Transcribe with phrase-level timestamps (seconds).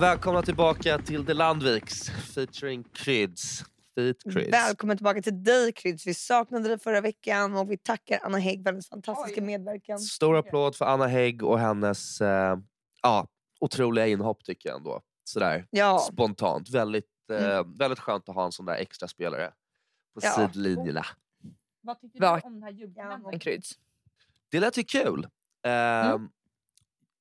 [0.00, 3.64] Välkomna tillbaka till The Landviks featuring Kryds.
[3.94, 4.52] Feet Kryds.
[4.52, 6.06] Välkommen tillbaka till dig Kryds.
[6.06, 9.98] Vi saknade dig förra veckan och vi tackar Anna Hägg för hennes fantastiska medverkan.
[9.98, 12.58] Stor applåd för Anna Hägg och hennes eh,
[13.02, 13.26] ja,
[13.60, 15.00] otroliga inhopp tycker jag ändå.
[15.24, 16.70] Sådär Ja, spontant.
[16.70, 19.52] Väldigt, eh, väldigt skönt att ha en sån där extra spelare
[20.14, 20.30] på Ja.
[20.30, 21.06] sidlinjerna.
[21.80, 23.32] Vad tyckte du om den här julkalendern?
[23.34, 23.72] En kryds.
[24.50, 25.26] Det lät ju kul.
[25.66, 25.70] Eh,
[26.10, 26.28] Mm.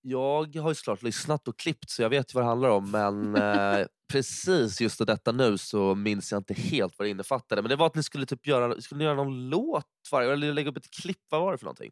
[0.02, 2.92] Jag har ju såklart lyssnat och klippt så jag vet ju vad det handlar om
[2.92, 7.62] men eh, precis just detta nu så minns jag inte helt vad det innefattade.
[7.62, 10.54] Men det var att ni skulle typ göra, skulle ni göra någon låt varje eller
[10.54, 11.22] lägga upp ett klipp.
[11.30, 11.92] Vad var det för någonting?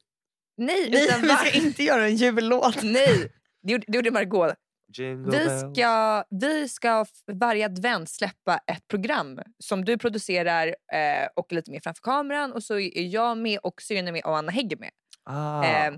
[0.58, 2.84] Nej, vi, utan vi ska inte göra en jullåt.
[2.84, 3.32] Nej,
[3.64, 4.54] det gjorde, det gjorde Margot.
[4.98, 11.56] Vi ska, vi ska varje advent släppa ett program som du producerar eh, och är
[11.56, 14.52] lite mer framför kameran och så är jag med och syrran är med och Anna
[14.52, 14.90] Hägg med.
[15.24, 15.64] Ah.
[15.64, 15.94] Eh,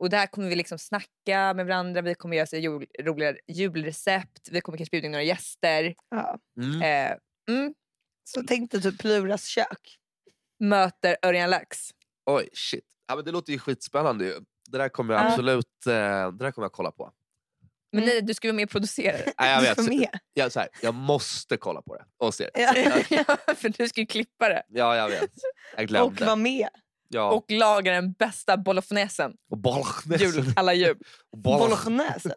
[0.00, 4.48] och där kommer vi liksom snacka med varandra, vi kommer göra så jul, roliga julrecept,
[4.50, 5.94] vi kommer kanske bjuda in några gäster.
[6.10, 6.38] Ja.
[6.60, 6.82] mm.
[6.82, 7.16] Eh,
[7.56, 7.74] mm,
[8.24, 9.96] Så tänkte typ Pluras kök.
[10.60, 11.78] möter Örjan Lax.
[12.26, 12.84] Oj, shit.
[13.08, 14.34] Ja, men det låter ju skitspännande ju.
[14.70, 15.28] Det där kommer jag Ja.
[15.28, 15.92] absolut eh,
[16.32, 17.12] det där kommer jag kolla på.
[17.92, 18.14] Men Mm.
[18.14, 19.32] nej, du ska vara med och producera det.
[19.38, 19.88] Nej, jag vet.
[19.88, 20.18] med.
[20.34, 22.60] Jag, så här, jag måste kolla på det och se det.
[23.10, 23.24] Ja.
[23.46, 24.62] ja, för du ska ju klippa det.
[24.68, 25.30] Ja, jag vet.
[25.76, 26.24] Jag Och glömde.
[26.26, 26.68] var med.
[27.10, 27.30] Ja.
[27.32, 29.36] Och laga den bästa bolognesen.
[29.56, 30.24] bolognese.
[30.24, 30.98] Jul, alla jul.
[31.36, 31.88] Bolognese.
[31.88, 32.34] Bolognese.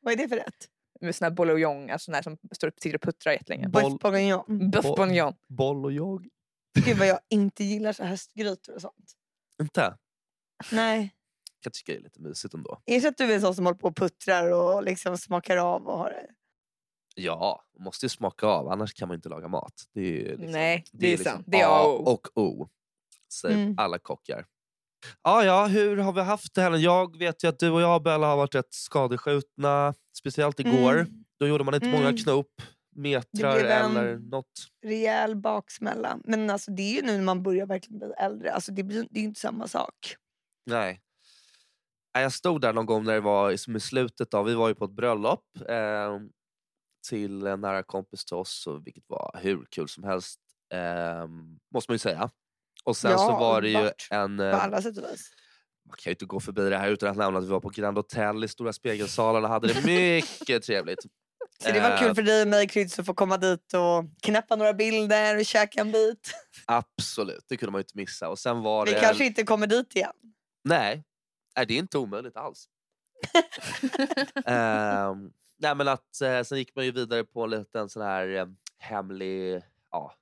[0.00, 0.68] Vad är det för rätt?
[1.00, 3.68] Med sån här bouillon, alltså sån som står sitter och puttrar jättelänge.
[3.68, 4.02] Boll- Boeuf
[4.96, 5.34] bourguignon.
[5.82, 6.26] Och jag.
[6.84, 9.12] Gud vad jag inte gillar så höstgrytor och sånt.
[9.62, 9.96] Inte?
[10.72, 11.14] Nej.
[11.64, 12.80] Jag tycker det är lite mysigt ändå.
[12.86, 15.18] Är det så att du är en sån som håller på och puttrar och liksom
[15.18, 16.26] smakar av och har det?
[17.14, 19.72] Ja, man måste ju smaka av annars kan man inte laga mat.
[19.92, 21.44] Det är ju liksom, Nej, det är liksom sant.
[21.48, 22.68] Det är A och O.
[23.32, 23.74] Säger Mm.
[23.78, 24.46] alla kockar.
[25.22, 26.76] Ja, ja, hur har vi haft det här?
[26.76, 29.94] Jag vet ju att du och jag Bella har varit rätt skadeskjutna.
[30.18, 30.92] Speciellt igår.
[30.94, 31.24] Mm.
[31.38, 32.16] Då gjorde man inte många Mm.
[32.16, 32.62] knop,
[32.96, 34.66] metrar eller något.
[34.84, 36.18] Rejäl baksmälla.
[36.24, 38.52] Men alltså, det är ju nu när man börjar verkligen bli äldre.
[38.52, 40.16] Alltså, det, blir, det är ju inte samma sak.
[40.66, 41.00] Nej.
[42.12, 44.74] Jag stod där någon gång när det var som i slutet av, vi var ju
[44.74, 46.18] på ett bröllop eh,
[47.08, 50.40] till en nära kompis till oss, och vilket var hur kul som helst.
[50.74, 51.26] Eh,
[51.74, 52.30] måste man ju säga.
[52.86, 54.36] Och sen Ja, så var det ju en...
[54.36, 55.30] På Eh, alla sätt och vis.
[55.88, 57.68] man kan ju inte gå förbi det här utan att nämna att vi var på
[57.68, 61.02] Grand Hotel i Stora Spegelsalen och hade det mycket trevligt.
[61.62, 64.04] Så det var Eh, kul för dig och mig Kryds att få komma dit och
[64.22, 66.30] knäppa några bilder och käka en bit.
[66.66, 68.28] Absolut, det kunde man ju inte missa.
[68.28, 69.00] Och sen var Vi det...
[69.00, 70.12] kanske inte kommer dit igen.
[70.64, 71.04] Nej,
[71.54, 72.68] det är inte omöjligt alls.
[74.46, 78.36] Ehm, nej, men att, eh, sen gick man ju vidare på en liten sån här
[78.36, 78.46] eh,
[78.78, 80.14] hemlig ja,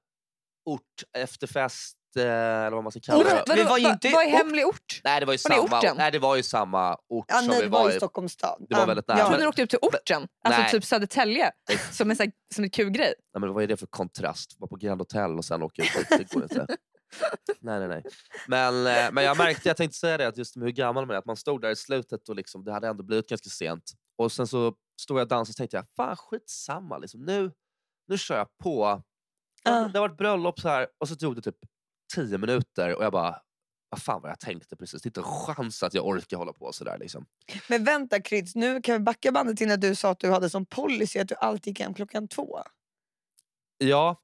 [0.64, 3.42] ort, efterfest eller vad man ska kalla det.
[3.46, 3.54] Vadå?
[3.62, 5.00] Vi var ju inte vad är hemlig ort?
[5.04, 5.96] Nej, det var ju Var samma, orten?
[5.96, 7.96] nej, det var ju samma ort Ja, som nej, vi det var var i.
[7.96, 8.66] Stockholms stad.
[8.68, 9.18] Det var väldigt nära.
[9.18, 9.28] Jag Ja.
[9.28, 10.70] trodde du åkte ut till orten, alltså Nej.
[10.70, 11.50] typ Södertälje.
[11.92, 12.16] Som en,
[12.54, 13.14] som en kul grej.
[13.34, 14.56] Nej, men vad är det för kontrast?
[14.58, 16.66] Vara på Grand Hotel och sen åka ut det går inte.
[17.60, 18.02] Nej, nej, nej.
[18.48, 21.14] Men, eh, men jag märkte, jag tänkte säga det, att just med hur gammal man
[21.14, 23.82] är, att man stod där i slutet och liksom, det hade ändå blivit ganska sent.
[24.18, 27.20] Och sen så stod jag och dansade och tänkte jag, fan skitsamma, liksom.
[27.24, 27.50] nu,
[28.08, 29.02] nu kör jag på.
[29.64, 29.70] Ja.
[29.92, 31.56] Det har varit bröllop så här och så tog det typ
[32.14, 33.40] tio minuter och jag bara,
[33.88, 35.02] vad fan vad jag tänkte precis.
[35.02, 36.98] Det är inte en chans att jag orkar hålla på sådär.
[36.98, 37.26] Liksom.
[37.68, 40.50] Men vänta Kryds, nu kan vi backa bandet till när du sa att du hade
[40.50, 42.58] som policy att du alltid gick hem klockan två.
[43.78, 44.20] Ja,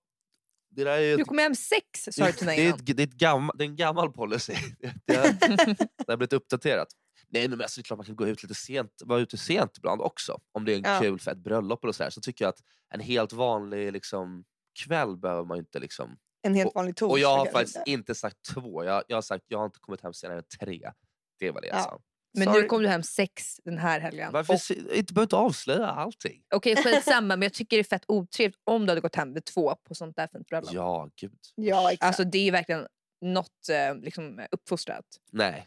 [0.71, 2.67] det där är ju Du ett kom hem sex sa du till mig det, är
[2.67, 2.79] innan.
[2.79, 4.55] ett, det, är ett gammal, det är en gammal policy.
[4.81, 5.25] Det, det, har,
[6.07, 6.89] det har blivit uppdaterat.
[7.29, 9.79] Nej, men alltså, det är klart man kan gå ut lite sent, vara ute sent
[9.79, 10.39] ibland också.
[10.53, 11.01] Om det är en Ja.
[11.01, 12.61] kul fett bröllop eller så, här, så tycker jag att
[12.95, 14.45] en helt vanlig liksom,
[14.85, 15.79] kväll behöver man ju inte...
[15.79, 16.17] Liksom...
[16.43, 17.13] En helt vanlig torsdag.
[17.13, 17.91] Och jag har faktiskt inte.
[17.91, 20.91] inte sagt två, jag, jag har sagt jag har inte kommit hem senare än tre.
[21.39, 21.83] Det var det jag Ja.
[21.83, 22.01] sa.
[22.35, 22.63] Men Sorry.
[22.63, 24.33] nu kom du hem sex den här helgen.
[24.33, 26.43] Varför Och- inte behöver inte avslöja allting?
[26.55, 29.45] Okej skitsamma men jag tycker det är fett otrevligt om du hade gått hem vid
[29.45, 30.71] två på sånt där fint bröllop.
[30.73, 31.39] Ja, gud.
[31.55, 32.07] Ja exakt.
[32.07, 32.87] Alltså det är verkligen
[33.21, 35.05] något eh, liksom, uppfostrat.
[35.33, 35.65] Nej.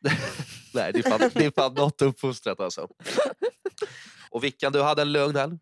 [0.74, 2.88] Nej, det är, fan, det är fan något uppfostrat alltså.
[4.30, 5.58] Och Vickan, du hade en lugn helg?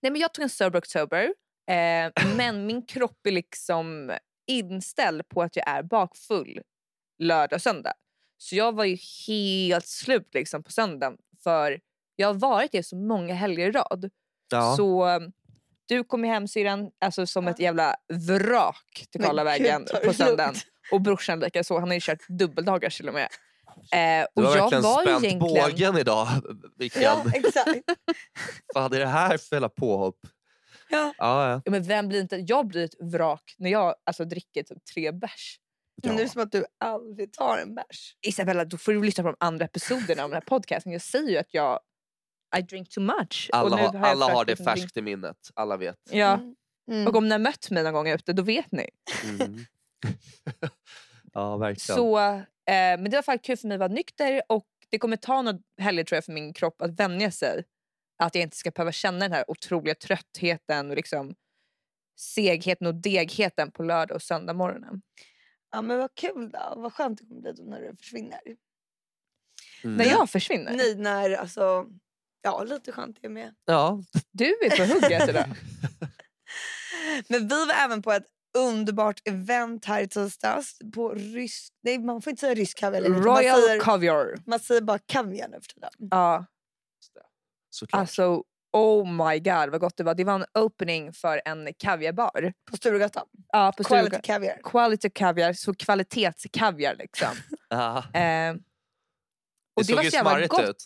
[0.00, 1.34] Nej men jag tog en sober october
[1.68, 4.12] eh, men min kropp är liksom
[4.46, 6.60] inställd på att jag är bakfull
[7.18, 7.92] lördag och söndag.
[8.38, 11.80] Så jag var ju helt slut liksom på söndagen för
[12.16, 14.10] jag har varit det så många helger i rad.
[14.50, 14.76] Ja.
[14.76, 15.20] Så
[15.86, 17.96] du kom ju hem syrran alltså, som ett jävla
[18.28, 20.54] vrak till Karlavägen på söndagen.
[20.92, 23.28] Och brorsan likaså, han har ju kört dubbeldagar till och med.
[23.92, 25.38] Eh, och Du har jag verkligen var ju spänt egentligen...
[25.38, 26.28] bågen idag.
[26.76, 27.82] Vilken, Ja exakt.
[28.74, 30.18] Vad är det här för jävla påhopp?
[30.88, 31.14] Ja.
[31.18, 31.62] Ja, ja.
[31.64, 32.36] Ja, Men vem blir inte...
[32.36, 35.60] Jag blir ett vrak när jag alltså, dricker typ tre bärs.
[36.02, 36.28] Men det är ja.
[36.28, 38.16] som att du aldrig tar en bärs.
[38.26, 40.92] Isabella, då får du lyssna på de andra episoderna av den här podcasten.
[40.92, 41.80] Jag säger ju att jag
[42.58, 43.50] I drink too much.
[43.52, 45.36] Alla, och nu har, jag alla har det färskt i minnet.
[45.54, 45.98] Alla vet.
[46.10, 46.34] Ja.
[46.34, 46.54] Mm.
[46.90, 47.06] Mm.
[47.06, 48.88] Och om ni har mött mig någon gång ute, då vet ni.
[49.24, 49.58] Mm.
[51.32, 51.96] ja, verkligen.
[51.96, 55.16] Så, eh, men det var faktiskt kul för mig att vara nykter och det kommer
[55.16, 57.64] ta några helger tror jag för min kropp att vänja sig.
[58.18, 61.34] Att jag inte ska behöva känna den här otroliga tröttheten och liksom
[62.18, 65.02] segheten och degheten på lördag och söndag morgonen.
[65.70, 66.72] Ja, men vad kul då.
[66.76, 68.40] Vad skönt det kommer bli då när du försvinner.
[69.84, 69.96] Mm.
[69.96, 70.72] När jag försvinner.
[70.76, 71.86] Nej, när alltså...
[72.42, 73.54] Ja, lite skönt det med.
[73.64, 75.44] Ja, Du är på hugget idag.
[77.28, 78.26] Men vi var även på ett
[78.58, 80.78] underbart event här i tisdags.
[80.94, 81.72] På rysk...
[81.82, 83.18] Nej, man får inte säga rysk kaviar längre.
[83.18, 84.34] utan Man Royal säger, Caviar.
[84.46, 85.90] man säger bara kaviar nu för tiden.
[86.10, 86.46] Ja,
[87.70, 88.00] såklart.
[88.00, 88.42] alltså
[88.72, 90.14] oh my god vad gott det var.
[90.14, 92.52] Det var en opening för en kaviarbar.
[92.70, 93.26] På Sturegatan.
[93.52, 94.60] Ja, på Quality kaviar.
[94.64, 97.28] Quality kaviar, så kvalitetskaviar liksom.
[97.68, 97.98] Ja.
[97.98, 98.54] eh,
[99.74, 100.68] och det, såg var ju så jävla smarrigt gott.
[100.68, 100.84] ut.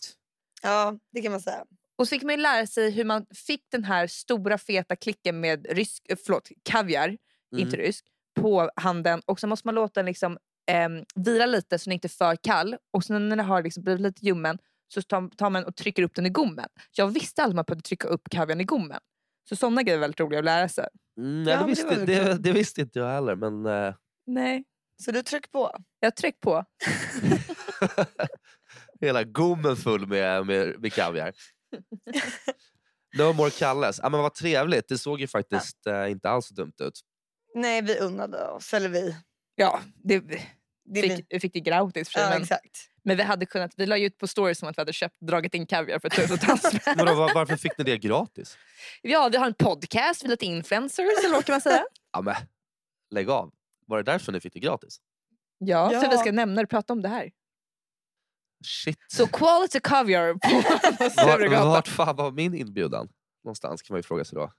[0.61, 1.65] Ja, det kan man säga.
[1.95, 5.39] Och så fick man ju lära sig hur man fick den här stora feta klicken
[5.39, 7.17] med rysk, eh, förlåt, kaviar,
[7.57, 7.85] inte Mm.
[7.85, 8.05] rysk,
[8.39, 9.21] på handen.
[9.25, 10.37] Och så måste man låta den liksom,
[10.67, 12.77] ehm, vila lite så den inte är för kall.
[12.91, 14.57] Och sen när den har liksom blivit lite ljummen
[14.93, 16.69] så tar, man och trycker upp den i gommen.
[16.91, 18.99] Jag visste aldrig att man behövde trycka upp kaviarn i gommen.
[19.49, 20.87] Så sådana grejer är väldigt roliga att lära sig.
[21.17, 22.41] Mm, Ja, ja, det, det visste, det, kul.
[22.41, 23.35] det visste inte jag heller.
[23.35, 23.95] Men eh,
[24.25, 24.63] Nej.
[24.97, 25.75] Så du tryck på.
[25.99, 26.65] Jag tryck på.
[29.01, 31.33] hela gommen full med, med, med kaviar.
[33.17, 33.99] No more Kalles.
[34.03, 34.87] Ja, men vad trevligt.
[34.87, 36.99] Det såg ju faktiskt eh, inte alls så dumt ut.
[37.55, 38.73] Nej, vi unnade oss.
[38.73, 39.15] Eller vi.
[39.55, 40.23] Ja, det,
[40.85, 42.89] Det fick, vi fick det gratis för sig, Ja, men, exakt.
[43.03, 45.19] men vi hade kunnat, vi la ju ut på stories som att vi hade köpt,
[45.21, 46.97] dragit in kaviar för tusentals spänn.
[46.97, 48.57] Var, varför fick ni det gratis?
[49.01, 51.83] Ja, vi har en podcast, vi är lite influencers eller vad kan man säga?
[52.13, 52.35] Ja, men,
[53.09, 53.51] lägg av.
[53.85, 54.97] Var det därför ni fick det gratis?
[55.57, 56.09] Ja, för Ja.
[56.11, 57.31] vi ska nämna och prata om det här.
[58.65, 58.97] Shit.
[59.07, 60.49] Så quality caviar på
[61.03, 61.67] Var, Sturegatan.
[61.67, 63.09] vart fan var min inbjudan?
[63.43, 64.51] Någonstans kan man ju fråga sig då.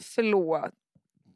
[0.00, 0.70] Förlåt,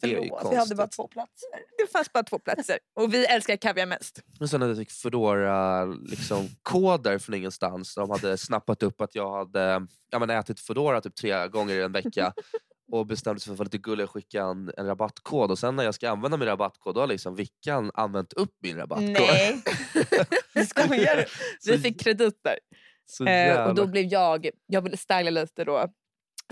[0.00, 0.52] Det är ju Förlåt, konstigt.
[0.52, 1.48] vi hade bara två platser.
[1.78, 2.78] det fanns bara två platser.
[2.94, 4.22] Och vi älskar kaviar mest.
[4.38, 7.94] Men sen när jag fick Foodora liksom, koder från ingenstans.
[7.94, 11.82] De hade snappat upp att jag hade ja, men ätit Foodora typ tre gånger i
[11.82, 12.32] en vecka.
[12.92, 15.50] och bestämde sig för att vara lite gullig och skicka en, en rabattkod.
[15.50, 18.76] Och sen när jag ska använda min rabattkod då har liksom Vickan använt upp min
[18.76, 19.10] rabattkod.
[19.10, 19.62] Nej.
[20.54, 21.24] Du skojar.
[21.60, 22.58] Så- Vi fick krediter.
[23.06, 25.88] Så Eh, och då blev jag, jag ville styla lite då.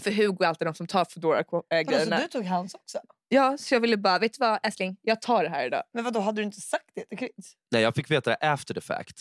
[0.02, 2.19] För Hugo är alltid de som tar foodora äh, Vadå, så grejerna.
[2.19, 2.98] du tog hans också?
[3.28, 5.82] Ja, så jag ville bara, vet du vad älskling, jag tar det här idag.
[5.93, 7.52] Men vad då hade du inte sagt det till Chris?
[7.70, 9.20] Nej, jag fick veta det after the fact.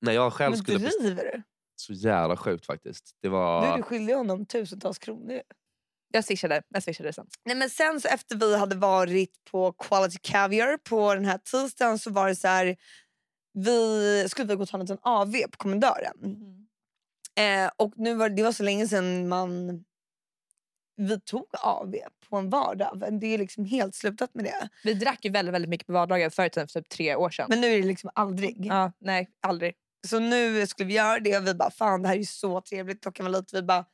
[0.00, 0.78] När jag själv Men skulle...
[0.88, 1.42] driver du?
[1.76, 3.04] Så jävla sjukt faktiskt.
[3.22, 3.78] Det Du var...
[3.78, 5.42] är skyldig honom tusentals kronor.
[6.12, 7.26] Jag swishade, jag swishade sen.
[7.44, 11.98] Nej, men sen så efter vi hade varit på Quality Caviar på den här tisdagen
[11.98, 12.76] så var det så här.
[13.52, 16.14] Vi skulle vi gå och ta en liten AV på kommendören.
[17.38, 19.84] Eh, och nu var det var så länge sedan man
[21.08, 21.94] vi tog AV
[22.28, 23.02] på en vardag.
[23.20, 24.68] Det är liksom helt slutat med det.
[24.84, 27.46] Vi drack ju väldigt, väldigt mycket på vardagar förut, för typ tre år sedan.
[27.48, 28.66] Men nu är det liksom aldrig.
[28.66, 29.74] ja, nej, aldrig.
[30.06, 32.60] Så nu skulle vi göra det och vi bara fan det här är ju så
[32.60, 33.02] trevligt.
[33.02, 33.84] Klockan var lite vi bara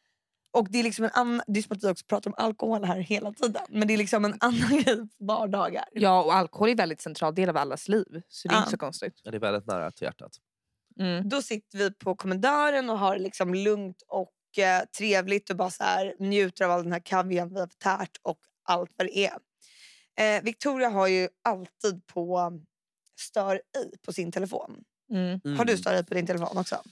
[0.52, 2.84] och det är liksom en annan, det är som att vi också pratar om alkohol
[2.84, 3.62] här hela tiden.
[3.68, 5.84] Men det är liksom en annan grej på vardagar.
[5.92, 8.22] Ja, och alkohol är en väldigt central del av allas liv.
[8.28, 8.58] Så det är Ja.
[8.58, 9.20] inte så konstigt.
[9.22, 10.32] Ja, det är väldigt nära till hjärtat.
[11.00, 11.28] Mm.
[11.28, 15.84] Då sitter vi på kommendören och har liksom lugnt och eh, trevligt och bara så
[15.84, 19.38] här, njuter av all den här kaviaren vi har tärt och allt vad det är.
[20.18, 22.52] Eh, Victoria har ju alltid på
[23.20, 24.84] stör i på sin telefon.
[25.10, 25.56] Mm.
[25.58, 25.78] Har du Mm.
[25.78, 26.82] stör i på din telefon också?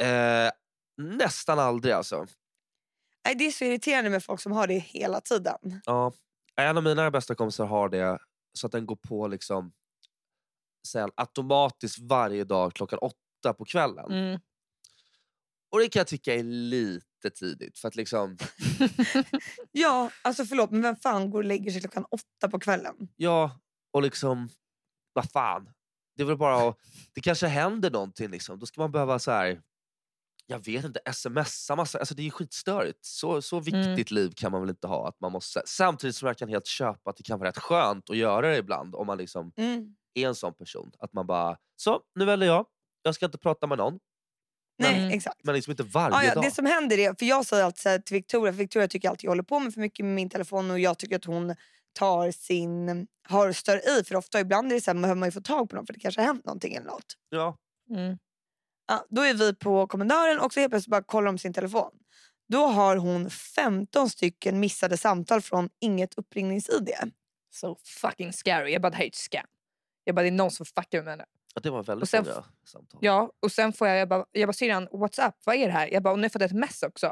[0.00, 0.50] Eh,
[0.96, 2.26] nästan aldrig alltså.
[3.24, 5.80] Nej, det är så irriterande med folk som har det hela tiden.
[5.84, 6.12] Ja.
[6.56, 8.18] En av mina bästa kompisar har det
[8.52, 9.72] så att den går på liksom
[10.88, 14.12] sen automatiskt varje dag klockan åtta på kvällen.
[14.12, 14.40] Mm.
[15.72, 17.78] Och det kan jag tycka är lite tidigt.
[17.78, 18.36] För att liksom,
[19.72, 23.08] Ja, alltså förlåt men vem fan går och lägger sig klockan åtta på kvällen?
[23.16, 23.60] ja,
[23.92, 24.48] och liksom,
[25.12, 25.70] vad fan.
[26.16, 26.76] Det är väl bara att,
[27.14, 28.58] det kanske händer någonting liksom.
[28.58, 29.62] Då ska man behöva så här.
[30.46, 31.98] jag vet inte, smsa massa.
[31.98, 32.98] Alltså det är skitstörigt.
[33.04, 34.22] Så, så viktigt Mm.
[34.22, 35.08] liv kan man väl inte ha.
[35.08, 38.10] Att man måste, samtidigt som jag kan helt köpa att det kan vara rätt skönt
[38.10, 38.94] att göra det ibland.
[38.94, 39.96] Om man liksom Mm.
[40.14, 40.92] är en sån person.
[40.98, 42.66] Att man bara, så nu väljer jag.
[43.02, 43.98] Jag ska inte prata med någon.
[44.82, 45.10] Nej, Mm.
[45.12, 45.40] exakt.
[45.44, 46.44] Men liksom inte varje Ja, ja, dag.
[46.44, 49.30] det som händer är, för jag säger alltid till Victoria, för Victoria tycker alltid jag
[49.30, 51.54] håller på med för mycket med min telefon och jag tycker att hon
[51.98, 54.40] tar sin, har stör i för ofta.
[54.40, 56.20] Ibland är det så här, behöver man ju få tag på någon för det kanske
[56.20, 57.14] har hänt någonting eller något.
[57.30, 57.56] Ja.
[57.90, 58.18] Mm.
[58.88, 61.90] Ja, då är vi på kommendören och så helt plötsligt bara kollar de sin telefon.
[62.48, 66.90] Då har hon 15 stycken missade samtal från inget uppringnings-id.
[67.54, 68.72] So fucking scary.
[68.72, 69.46] Jag bara, det här är ett scam.
[70.04, 71.24] Jag bara, det är någon som fuckar med henne.
[71.62, 72.98] Det var väldigt Och sen många samtal.
[73.02, 75.34] Ja, och sen får jag, jag bara, jag bara syrran, what's up?
[75.44, 75.88] Vad är det här?
[75.92, 77.06] Jag bara, och nu har jag fått ett mess också.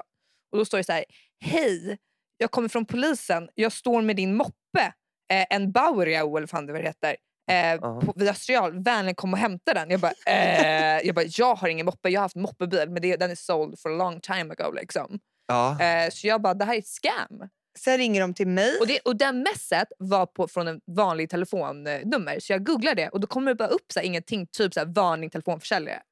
[0.53, 1.05] Och då står det så här,
[1.41, 1.99] hej,
[2.37, 3.49] jag kommer från polisen.
[3.55, 4.93] Jag står med din moppe,
[5.33, 7.17] eh, en Baueriau eller vad det heter.
[7.51, 8.01] Eh, Aha.
[8.01, 9.91] på, vid Österreal, vänligen kom och hämta den.
[9.91, 13.17] Jag bara, eh, jag bara, jag har ingen moppe, jag har haft moppebil men det,
[13.17, 14.73] den är sold for a long time ago.
[14.73, 15.19] Liksom.
[15.47, 15.81] Ja.
[15.81, 17.49] Eh, så jag bara, det här är ett scam.
[17.79, 18.79] Sen ringer de till mig.
[18.81, 22.41] Och, det, och den messet var på, från en vanlig telefonnummer.
[22.41, 24.81] Så jag googlade det och då kommer det bara upp så här, ingenting, typ så
[24.81, 26.03] här, varning telefonförsäljare.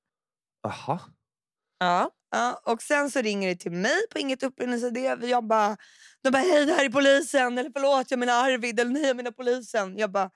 [0.66, 1.00] Aha.
[1.78, 2.10] Ja.
[2.30, 5.28] Ja, och sen så ringer det till mig på inget upprinnelsedel.
[5.28, 5.76] Jag bara,
[6.22, 7.58] de bara hej det här är polisen.
[7.58, 8.80] Eller förlåt jag menar Arvid.
[8.80, 9.98] Eller nej jag menar polisen.
[9.98, 10.30] Jag bara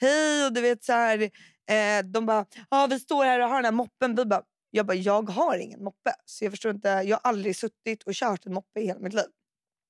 [0.00, 1.22] hej och du vet så här.
[1.70, 4.14] Eh, de bara ja vi står här och har den här moppen.
[4.14, 6.14] Vi bara, jag bara jag har ingen moppe.
[6.24, 6.88] Så jag förstår inte.
[6.88, 9.24] Jag har aldrig suttit och kört en moppe i hela mitt liv.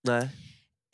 [0.07, 0.28] Nej.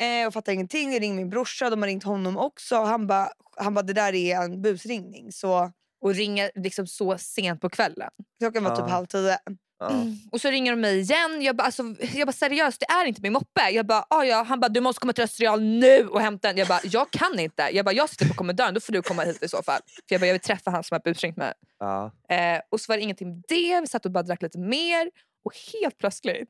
[0.00, 0.92] Eh, jag fattar ingenting.
[0.92, 1.71] Jag ringer min brorsa.
[1.71, 2.76] De har ringt honom också.
[2.85, 5.33] Han bara han ba, det där är en busringning.
[5.33, 8.11] Så Och ringer liksom så sent på kvällen.
[8.38, 8.76] klockan var Ja.
[8.76, 9.38] typ halv tio.
[9.83, 9.90] Ja.
[10.33, 11.42] Och så ringer de mig igen.
[11.42, 11.83] Jag bara, alltså,
[12.14, 13.71] jag bara seriöst, det är inte min moppe.
[13.73, 14.42] Jag bara, ah, ja.
[14.42, 16.57] Han bara, du måste komma till Österreal nu och hämta den.
[16.57, 17.69] Jag bara, jag kan inte.
[17.73, 19.80] Jag bara, jag sitter på kommendören, då får du komma hit i så fall.
[20.09, 21.52] För jag bara, jag vill träffa han som har busringt mig.
[21.78, 22.12] Ja.
[22.28, 23.80] Eh, och så var det ingenting med det.
[23.80, 25.11] Vi satt och bara drack lite mer.
[25.44, 26.49] Och helt plötsligt,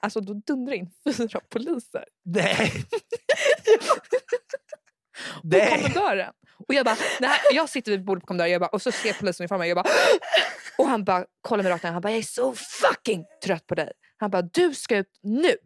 [0.00, 2.72] alltså då dundrar in fyra poliser Nej.
[5.42, 6.32] på kommendören.
[6.68, 9.12] Och jag bara, nej, jag sitter vid bordet på kommendören jag bara, och så ser
[9.12, 9.68] polisuniformen.
[9.68, 9.88] Jag bara,
[10.78, 11.90] och han bara kollar mig rakt ner.
[11.90, 13.92] Han bara, jag är så fucking trött på dig.
[14.16, 15.56] Han bara, du ska ut nu.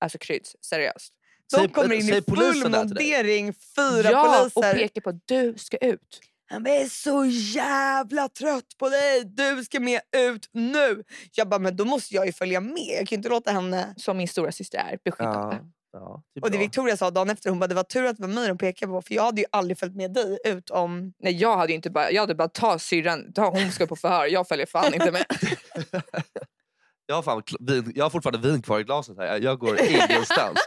[0.00, 1.12] Alltså Kryds, seriöst.
[1.56, 2.70] De kommer in i full där till dig.
[2.70, 3.54] montering.
[3.76, 4.74] Fyra ja, och poliser.
[4.74, 6.20] pekar på att du ska ut.
[6.46, 7.24] Han bara, är så
[7.56, 9.24] jävla trött på dig.
[9.24, 11.02] Du ska med ut nu.
[11.32, 12.76] Jag bara, men då måste jag ju följa med.
[12.88, 13.94] Jag kan ju inte låta henne...
[13.96, 15.56] Som min stora syster är, beskyddande.
[15.56, 15.70] Ja.
[15.92, 16.58] Ja, det är Och det.
[16.58, 18.92] Victoria sa dagen efter, hon bara, det var tur att det var mig de pekade
[18.92, 19.02] på.
[19.02, 21.12] För jag hade ju aldrig följt med dig ut om...
[21.18, 24.26] Nej, jag hade inte bara, jag hade bara ta syrran, ta hon ska på förhör.
[24.26, 25.24] Jag följer fan inte med.
[27.06, 29.26] Jag har, fan, vin, jag har fortfarande vin kvar i glaset här.
[29.26, 30.58] Jag- Jag går ingenstans.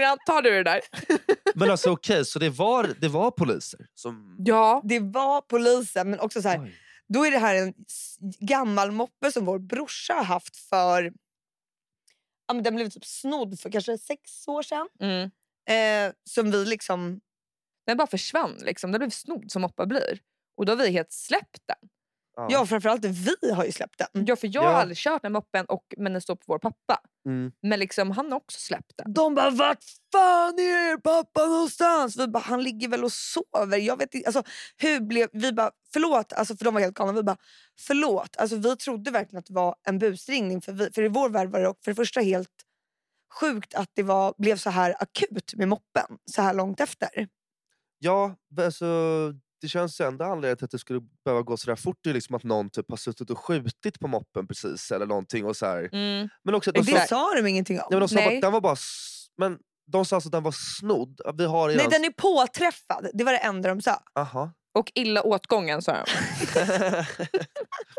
[0.00, 0.80] Syrran, tar du det där?
[1.54, 4.36] Men alltså okej, så det var, det var poliser som...
[4.38, 4.82] Ja.
[4.84, 6.74] Det var polisen, men också så här, Oj.
[7.08, 7.74] då är det här en
[8.38, 11.12] gammal moppe som vår brorsa har haft för...
[12.46, 14.88] Ja, men den blev typ snodd för kanske sex år sedan.
[15.00, 15.30] Mm.
[15.68, 17.20] Eh, som vi liksom...
[17.86, 18.58] Den bara försvann.
[18.62, 18.92] Liksom.
[18.92, 20.20] Den blev snodd som moppar blir.
[20.56, 21.88] Och då har vi helt släppt den.
[22.36, 22.46] Ja.
[22.50, 24.24] Ja, framförallt vi har ju släppt den.
[24.26, 24.68] Ja, för jag Ja.
[24.68, 26.98] har aldrig kört den moppen, och, men den står på vår pappa.
[27.26, 27.52] Mm.
[27.62, 29.12] Men liksom, han har också släppt den.
[29.12, 32.16] De bara, vart fan är er pappa någonstans?
[32.16, 33.78] Vi bara, han ligger väl och sover.
[33.78, 34.42] Jag vet inte, alltså,
[34.76, 37.12] hur blev, vi bara, förlåt, alltså, för de var helt galna.
[37.12, 37.36] Vi bara,
[37.80, 38.36] förlåt.
[38.36, 40.60] Alltså, vi trodde verkligen att det var en busringning.
[40.60, 42.50] För, vi, för i vår värld var det för det första helt
[43.40, 47.28] sjukt att det var, blev så här akut med moppen så här långt efter.
[47.98, 48.86] Ja, alltså,
[49.60, 52.36] det känns enda anledningen till att det skulle behöva gå så där fort är liksom
[52.36, 54.90] att någon typ har suttit och skjutit på moppen precis.
[54.90, 55.44] eller någonting.
[55.44, 55.88] Och så här.
[55.92, 56.28] Mm.
[56.44, 57.86] Men också de det sa, sa de ingenting om.
[57.90, 58.36] nej, men de sa bara Nej.
[58.36, 58.76] att den var bara...
[59.38, 59.58] Men
[59.92, 61.20] de sa alltså att den var snodd.
[61.34, 63.10] Vi har Nej, den är påträffad.
[63.14, 64.02] Det var det enda de sa.
[64.14, 64.52] Aha.
[64.74, 66.04] Och illa åtgången, sa de.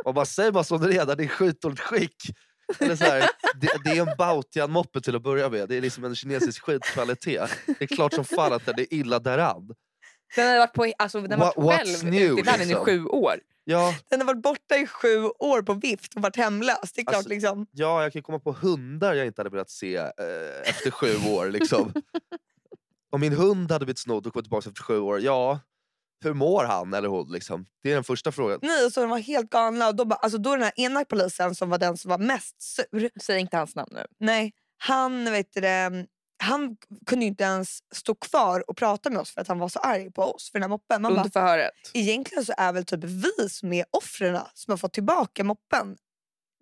[0.06, 2.16] Man bara säger bara som det redan det är i skitdåligt skick.
[2.80, 5.70] Eller så här, det, det är en Bautian-moppe till att börja med.
[5.70, 7.50] Det är liksom en kinesisk skitkvalitet.
[7.66, 9.74] Det är klart som fan att den är illa däran.
[10.36, 12.82] Den har varit, på, alltså, den har What- varit själv new, ute i världen liksom?
[12.82, 13.40] i sju år.
[13.64, 16.92] Ja, Den har varit borta i sju år på vift och varit hemlös.
[16.96, 17.66] Det är klart Alltså, liksom.
[17.72, 20.12] ja, jag kan komma på hundar jag inte hade velat se eh,
[20.66, 21.50] efter sju år.
[21.50, 21.94] Liksom.
[23.12, 25.60] Om min hund hade blivit snodd och kommit tillbaka efter sju år, ja,
[26.24, 27.32] hur mår han eller hon?
[27.32, 27.66] Liksom?
[27.84, 28.60] Det är den första frågan.
[28.62, 29.88] Nej, och så de var helt galna.
[29.88, 32.62] Och då, bara, alltså, då den här ena polisen som var den som var mest
[32.62, 33.10] sur.
[33.22, 34.06] Säg inte hans namn nu.
[34.20, 36.06] Nej, han, vet du, det,
[36.42, 39.80] han kunde inte ens stå kvar och prata med oss för att han var så
[39.80, 41.02] arg på oss för den här moppen.
[41.02, 41.74] Man Under bara, förhöret.
[41.94, 45.98] egentligen så är väl typ vi som är offren som har fått tillbaka moppen.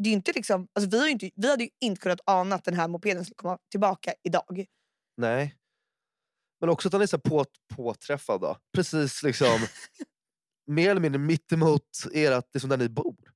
[0.03, 2.63] Det är inte liksom, alltså vi, har inte, vi hade ju inte kunnat ana att
[2.63, 4.65] den här mopeden skulle komma tillbaka idag.
[5.17, 5.55] Nej.
[6.59, 7.45] Men också att han är så på,
[7.75, 8.41] påträffad.
[8.41, 8.57] Då.
[8.73, 9.59] Precis liksom,
[10.67, 13.29] mer eller mindre mittemot ert, liksom där ni bor.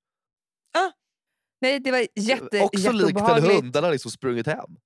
[1.63, 4.77] Nej, det var jätte, också likt en hund, den har liksom sprungit hem.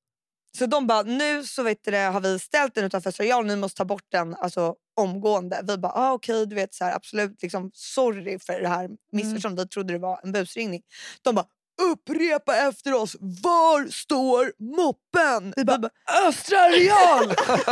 [0.57, 3.55] Så de bara, nu så vet du det, har vi ställt den utanför Royal, ni
[3.55, 5.61] måste ta bort den alltså, omgående.
[5.67, 9.65] Vi bara, ah, okej, du vet så här, absolut, liksom, sorry för det här missförståndet.
[9.65, 10.81] Vi trodde det var en busringning.
[11.21, 11.45] De bara,
[11.81, 15.53] upprepa efter oss, var står moppen?
[15.55, 15.89] Vi bara,
[16.27, 17.33] Östra Real!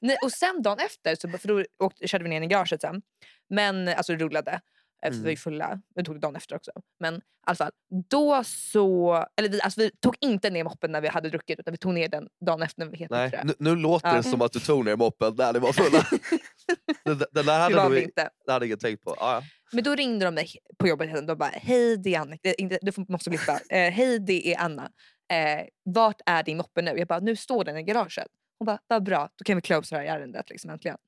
[0.00, 3.02] Nej, och sen dagen efter, så, för då åkte, körde vi ner i garaget sen.
[3.48, 4.60] Men, alltså rullade.
[5.08, 5.24] För vi Mm.
[5.24, 5.80] var ju fulla.
[5.94, 6.70] Vi tog det dagen efter också.
[7.00, 7.70] Men i alla fall,
[8.08, 9.14] då så...
[9.36, 11.94] Eller vi, alltså vi tog inte ner moppen när vi hade druckit utan vi tog
[11.94, 13.42] ner den dagen efter när vi helt nyktra.
[13.44, 14.14] nu, nu låter Ja.
[14.16, 16.04] det som att du tog ner moppen när ni var fulla.
[17.04, 18.30] den, den där Det hade, var vi inte.
[18.46, 19.14] det hade ingen tänkt på.
[19.20, 19.42] Ja, ja.
[19.72, 21.26] Men då ringde de mig på jobbet.
[21.26, 23.52] De bara, hej det är inte- Du måste blippa.
[23.70, 24.90] Eh, hej det är Anna.
[25.32, 26.90] Eh, vart är din moppe nu?
[26.98, 28.26] Jag bara, nu står den i garaget.
[28.58, 29.28] Hon bara, vad bra.
[29.36, 30.98] Då kan vi close det här ärendet liksom, äntligen.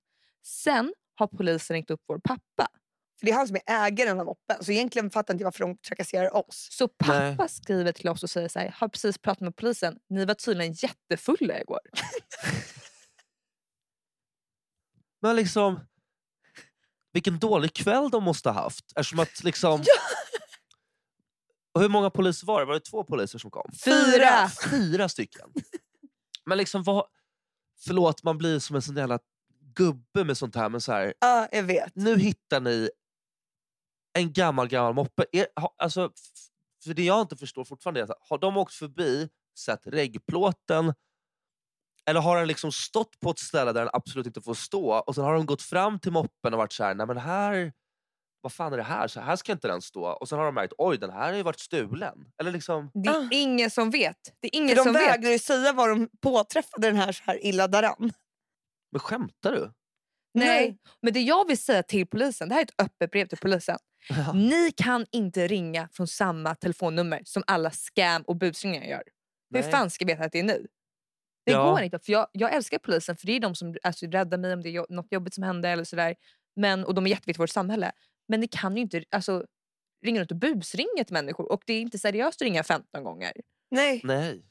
[0.44, 2.68] Sen har polisen ringt upp vår pappa.
[3.18, 4.64] För det är han som är ägaren av moppen.
[4.64, 6.68] Så egentligen fattar inte jag varför de trakasserar oss.
[6.70, 7.48] Så pappa Nej.
[7.48, 9.98] skriver till oss och säger så här, har precis pratat med polisen.
[10.10, 11.80] Ni var tydligen jättefulla igår.
[15.22, 15.80] Men liksom,
[17.12, 18.84] vilken dålig kväll de måste ha haft.
[18.96, 19.84] Eftersom att liksom...
[21.74, 22.66] Och hur många poliser var det?
[22.66, 23.70] Var det två poliser som kom?
[23.84, 24.48] Fyra!
[24.70, 25.52] Fyra stycken.
[26.46, 27.06] Men liksom vad...
[27.86, 29.18] Förlåt, man blir som en sån jävla
[29.74, 30.68] gubbe med sånt här.
[30.68, 31.96] Men så här, Ja, jag vet.
[31.96, 32.90] nu hittar ni
[34.16, 35.24] en gammal, gammal moppe.
[35.32, 36.10] Är, ha, alltså,
[36.84, 40.94] för det jag inte förstår fortfarande är att har de åkt förbi, sett reggplåten
[42.10, 45.14] eller har den liksom stått på ett ställe där den absolut inte får stå och
[45.14, 47.72] sen har de gått fram till moppen och varit så här, nej men här,
[48.40, 49.08] vad fan är det här?
[49.08, 50.04] Så här ska inte den stå.
[50.06, 52.32] Och sen har de märkt, oj den här har ju varit stulen.
[52.40, 53.28] Eller liksom, Det är Ah.
[53.32, 54.16] ingen som vet.
[54.40, 55.02] Det är ingen För de som vet.
[55.02, 58.12] vägrar ju säga var de påträffade den här, så här illa daran.
[58.92, 59.72] men skämtar du?
[60.36, 60.46] Nej.
[60.46, 60.78] Nej.
[61.02, 63.78] Men det jag vill säga till polisen, det här är ett öppet brev till polisen.
[64.34, 69.02] Ni kan inte ringa från samma telefonnummer som alla scam och busringningar gör.
[69.54, 69.70] Hur Nej.
[69.70, 70.66] fan ska jag veta att det är ni?
[71.46, 71.70] Det Ja.
[71.70, 71.98] går inte.
[71.98, 74.68] För jag, jag älskar polisen för det är de som alltså, räddar mig om det
[74.68, 75.70] är något jobbigt som händer.
[75.70, 76.14] Eller sådär.
[76.56, 77.92] Men, och de är jätteviktiga i vårt samhälle.
[78.28, 79.44] Men ni kan ju inte alltså,
[80.06, 81.52] ringa runt och busringa till människor.
[81.52, 83.32] Och det är inte seriöst att ringa 15 gånger.
[83.70, 84.00] Nej.
[84.04, 84.42] Nej.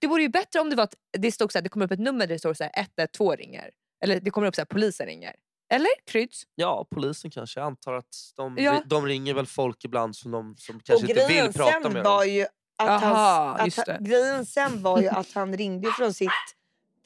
[0.00, 1.92] Det vore ju bättre om det var att det, stod så här, det kommer upp
[1.92, 3.70] ett nummer där det står så här, 112 ringer.
[4.04, 5.34] Eller det kommer upp så här, polisen ringer.
[5.70, 5.88] Eller?
[6.06, 6.42] Kryds?
[6.54, 7.60] Ja, polisen kanske.
[7.60, 8.82] Jag antar att de, Ja.
[8.86, 12.04] de ringer väl folk ibland som de som kanske inte vill prata med.
[12.04, 12.42] var ju
[12.78, 16.30] att, Aha, hans, just att han, grejen sen var ju att han ringde från sitt,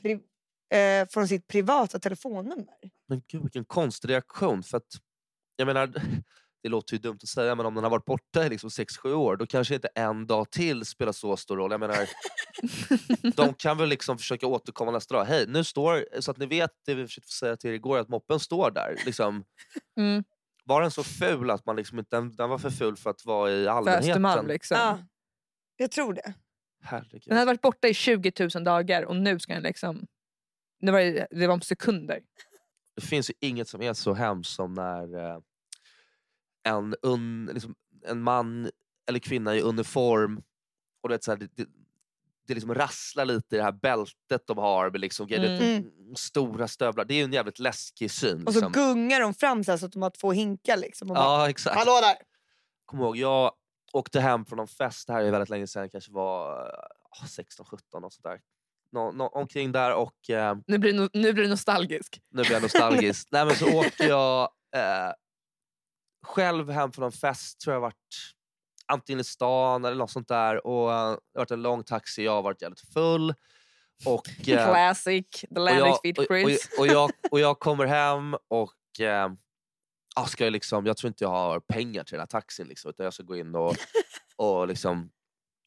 [0.02, 0.12] pri,
[0.78, 2.74] eh, från sitt privata telefonnummer.
[3.06, 4.62] Men gud vilken konstig reaktion.
[4.62, 4.86] För att,
[5.56, 5.92] jag menar,
[6.62, 9.12] det låter ju dumt att säga men om den har varit borta i liksom 6-7
[9.12, 11.70] år då kanske inte en dag till spelar så stor roll.
[11.70, 11.96] Jag menar,
[13.36, 15.24] de kan väl liksom försöka återkomma nästa dag.
[15.24, 18.08] Hej, nu står, så att ni vet det vi försökte säga till er igår, att
[18.08, 18.96] moppen står där.
[19.06, 19.44] Liksom,
[19.96, 20.24] Mm.
[20.64, 23.24] var den så ful att man liksom inte, den, den var för ful för att
[23.24, 24.10] vara i För allmänheten?
[24.10, 24.76] Östermalm liksom.
[24.76, 24.98] Ja,
[25.76, 26.34] jag tror det.
[26.82, 27.22] Herregud.
[27.26, 30.06] Den hade varit borta i 20 000 dagar och nu ska den liksom...
[30.80, 32.20] Det var, det det var om sekunder.
[32.94, 35.38] Det finns ju inget som är så hemskt som när eh,
[36.68, 37.74] en, un, liksom,
[38.06, 38.70] en man
[39.08, 40.42] eller kvinna i uniform
[41.02, 41.66] och du vet, så här, det, det,
[42.46, 45.62] det liksom rasslar lite i det här bältet de har med liksom, mm.
[45.62, 45.84] Mm.
[46.16, 47.04] stora stövlar.
[47.04, 48.46] Det är ju en jävligt läskig syn.
[48.46, 48.72] Och så Liksom.
[48.72, 50.76] gungar de fram så, här så att de har två hinkar.
[50.76, 51.76] Liksom, och bara, Ja, exakt.
[51.76, 52.16] Hallå där!
[52.84, 53.52] Kommer ihåg, jag
[53.92, 56.66] åkte hem från en fest, det här är väldigt länge sedan, kanske var
[57.22, 58.40] eh, 16-17 och sådär.
[58.92, 62.20] Nå, nå, omkring där och eh, Nu blir, no, nu blir du nostalgisk.
[62.30, 63.28] nu blir jag nostalgisk.
[63.32, 64.42] Nej, men så åkte jag
[64.76, 65.12] eh,
[66.22, 68.34] själv hem från en fest, tror jag varit
[68.86, 70.66] antingen i stan eller något sånt där.
[70.66, 73.34] Och, eh, det har varit en lång taxi, jag har varit jävligt full.
[74.06, 75.26] Och, eh, Classic.
[75.30, 79.30] The och, Landing jag, Speed och, och, och, jag, och jag kommer hem och eh,
[80.28, 82.66] ska jag, liksom, jag tror inte jag har pengar till den här taxin.
[82.68, 83.76] Liksom, utan jag ska gå in och,
[84.36, 85.10] och liksom,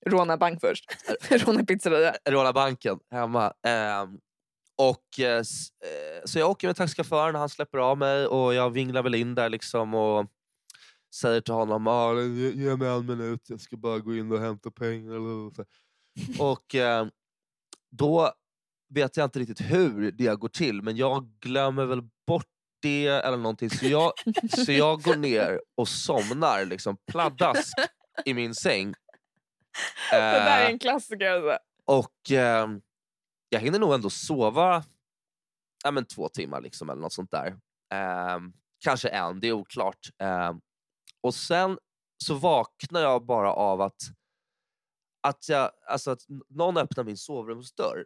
[0.06, 0.86] Råna bank först.
[1.30, 2.16] Råna pizzeria.
[2.30, 3.54] råna banken hemma.
[3.68, 4.20] Ehm,
[4.78, 8.70] och, eh, s- eh, så jag åker med taxichauffören, han släpper av mig och jag
[8.70, 10.26] vinglar väl in där liksom och
[11.16, 14.40] säger till honom ah, ge, ge mig en minut, jag ska bara gå in och
[14.40, 15.16] hämta pengar.
[15.16, 15.66] eller så."
[16.52, 17.08] Och eh,
[17.92, 18.32] då
[18.94, 22.48] vet jag inte riktigt hur det går till men jag glömmer väl bort
[22.82, 24.12] det eller någonting så jag,
[24.66, 27.74] så jag går ner och somnar liksom pladask
[28.26, 28.94] i min säng.
[30.12, 31.32] Det där är en klassiker.
[31.32, 31.58] Alltså.
[31.86, 32.68] och eh,
[33.50, 34.84] jag hinner nog ändå sova
[35.84, 37.48] ja, men två timmar liksom, eller något sånt där.
[37.94, 38.40] Eh,
[38.80, 40.00] kanske en, det är oklart.
[40.22, 40.54] Eh,
[41.22, 41.78] och sen
[42.24, 44.02] så vaknar jag bara av att,
[45.28, 48.06] att, jag, alltså att någon öppnar min sovrumsdörr.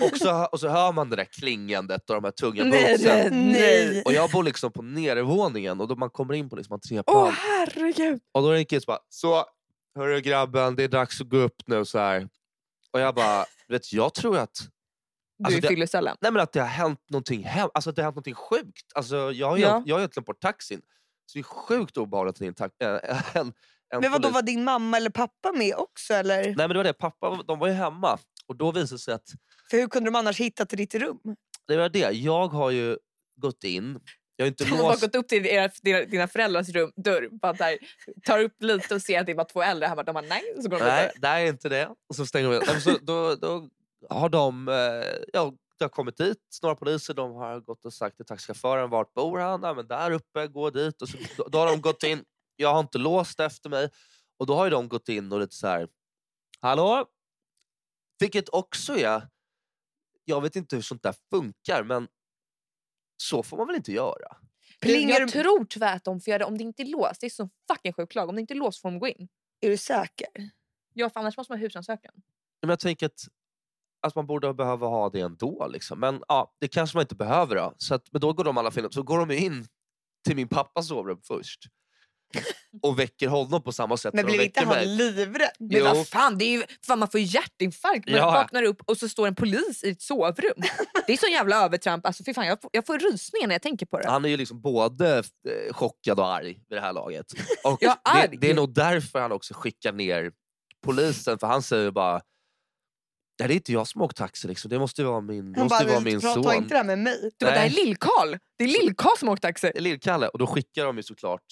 [0.00, 4.02] Och så, och så hör man det där klingandet och de här tunga bootsen.
[4.04, 7.32] Och jag bor liksom på nedervåningen och då man kommer in på liksom Åh entréplan.
[7.32, 8.20] herregud.
[8.32, 9.44] Och då är det en kille som bara, så
[9.94, 11.84] hörru grabben, det är dags att gå upp nu.
[11.84, 12.28] så här.
[12.92, 14.54] Och jag bara, vet, jag tror att,
[15.38, 16.16] Du Alltså, är det- fyllecellen.
[16.20, 18.92] nej men att det har hänt någonting, hem, alltså att det har hänt någonting sjukt.
[18.94, 19.82] Alltså, jag har Ja.
[19.86, 20.82] jag har ju glömt bort taxin.
[21.30, 23.52] Så det är sjukt obehagligt att det är en, äh, en,
[23.94, 26.14] en Men vadå, var din mamma eller pappa med också?
[26.14, 26.42] Eller?
[26.42, 28.18] Nej men det var det, pappa de var ju hemma.
[28.46, 29.28] Och då visade det sig att
[29.70, 31.18] För hur kunde de annars hitta till ditt rum?
[31.68, 32.10] det var det.
[32.10, 32.98] Jag har ju
[33.40, 34.00] gått in
[34.36, 35.00] Jag har inte De har låst...
[35.02, 37.78] gått upp till era, dina, dina föräldrars rum, dörr, bara där,
[38.26, 39.86] tar upp lite och ser att det var två äldre.
[39.86, 40.42] Han bara, de bara nej.
[40.62, 41.36] Så går de Nej, vidare.
[41.36, 41.88] det är inte det.
[42.08, 43.68] Och så stänger de Nej, så, då, då
[44.10, 44.68] har de...
[44.68, 44.74] Eh,
[45.32, 47.14] ja, det har kommit dit några poliser.
[47.14, 49.62] De har gått och sagt till taxichauffören vart bor han?
[49.62, 51.02] Ja, men där uppe, gå dit.
[51.02, 52.24] Och så, då, då har de gått in.
[52.56, 53.90] Jag har inte låst efter mig.
[54.38, 55.88] Och då har ju de gått in och lite så här...
[56.60, 57.06] Hallå?
[58.18, 59.28] Vilket också är...
[60.24, 62.08] Jag vet inte hur sånt där funkar, men
[63.16, 64.36] så får man väl inte göra?
[64.80, 67.20] Plingar jag tror tyvärr att de får göra det om det inte är låst.
[67.20, 68.28] Det är så fucking sjuk lag.
[68.28, 69.28] Om det inte är låst får de gå in.
[69.60, 70.50] Är du säker?
[70.94, 72.12] Ja, för annars måste man ha husrannsakan.
[72.60, 73.28] Men jag tänker att,
[74.06, 75.66] att man borde behöva ha det ändå.
[75.70, 76.00] Liksom.
[76.00, 77.56] Men ja, det kanske man inte behöver.
[77.56, 77.74] Då.
[77.78, 79.66] Så att, men då går de alla film, så går de in
[80.26, 81.60] till min pappas sovrum först.
[82.82, 85.50] Och väcker honom på samma sätt Men blir inte han livrädd?
[85.58, 88.08] Men vad fan, det är ju, fan, man får ju hjärtinfarkt.
[88.08, 88.30] Man Ja.
[88.30, 90.52] vaknar upp och så står en polis i ett sovrum.
[91.06, 92.06] Det är så jävla övertramp.
[92.06, 94.10] Alltså, fy fan, jag, får, jag får rysningar när jag tänker på det.
[94.10, 97.26] Han är ju liksom både eh, chockad och arg vid det här laget.
[97.64, 98.36] Och Ja, det, arg.
[98.40, 100.32] det är nog därför han också skickar ner
[100.84, 101.38] polisen.
[101.38, 102.20] För han säger ju bara
[103.38, 104.48] Nej, det är inte jag som åkt taxi.
[104.48, 104.68] Liksom.
[104.70, 106.42] Det måste vara min, måste bara, vara min ta, son.
[106.42, 107.30] ta inte det här med mig.
[107.38, 107.70] Du bara, det här är.
[107.70, 108.38] Lill-Karl.
[108.56, 109.72] Det är Lill-Karl som åkt taxi.
[109.74, 110.28] Lill-Kalle.
[110.28, 111.44] Och då skickar de ju såklart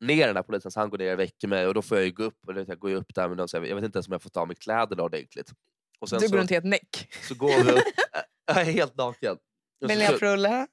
[0.00, 2.06] ner den här polisen så han går ner och väcker mig och då får jag
[2.06, 2.38] ju gå upp.
[2.46, 4.22] Och jag går ju upp där med så jag jag vet inte ens om jag
[4.22, 5.52] får ta av mig kläderna ordentligt.
[5.98, 7.08] Och sen Du går runt helt näck.
[7.28, 7.78] så går vi upp,
[8.46, 9.36] jag är helt naken.
[9.80, 10.66] Jag så, frulle.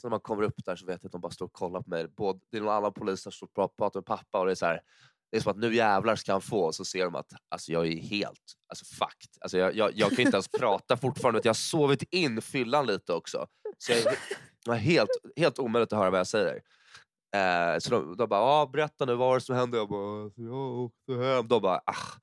[0.00, 1.82] så när man kommer upp där så vet jag att de bara står och kollar
[1.82, 2.08] på mig.
[2.08, 4.52] Både, det är någon annan polis som står och pratar- pratar med pappa och det
[4.52, 4.80] är så här,
[5.32, 6.72] det är som att nu jävlar ska han få.
[6.72, 9.30] Så ser de att alltså, jag är helt alltså, fucked.
[9.40, 11.40] Alltså, jag, jag, jag kan inte ens prata fortfarande.
[11.44, 13.46] Jag har sovit in fyllan lite också.
[13.78, 14.14] Så jag är,
[14.64, 16.54] jag är helt, helt omöjligt att höra vad jag säger.
[17.36, 19.76] Eh, så de, de bara, ah, berätta nu, vad var det som hände?
[19.76, 21.48] Jag bara, "Alltså, jag åkte hem.
[21.48, 22.18] De bara, ah,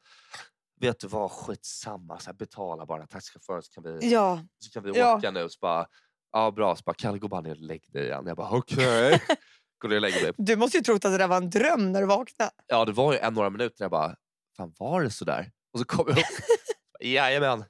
[0.81, 2.19] vet du vad, skitsamma.
[2.19, 4.39] Så här, betala bara taxichauffören så kan vi, Ja.
[4.59, 5.17] så kan vi Ja.
[5.17, 5.49] åka nu.
[5.49, 5.85] Så bara,
[6.31, 6.75] ja bra.
[6.75, 8.23] Så bara, Kalle gå bara ner och lägg dig igen.
[8.27, 9.21] Jag bara, okej.
[9.79, 10.31] Går och lägger mig.
[10.37, 12.51] Du måste ju trott att det där var en dröm när du vaknade.
[12.67, 14.15] Ja, det var ju en några minuter jag bara,
[14.57, 15.51] fan var det så där?
[15.73, 16.25] Och så kom jag upp.
[16.99, 17.65] Jajamän,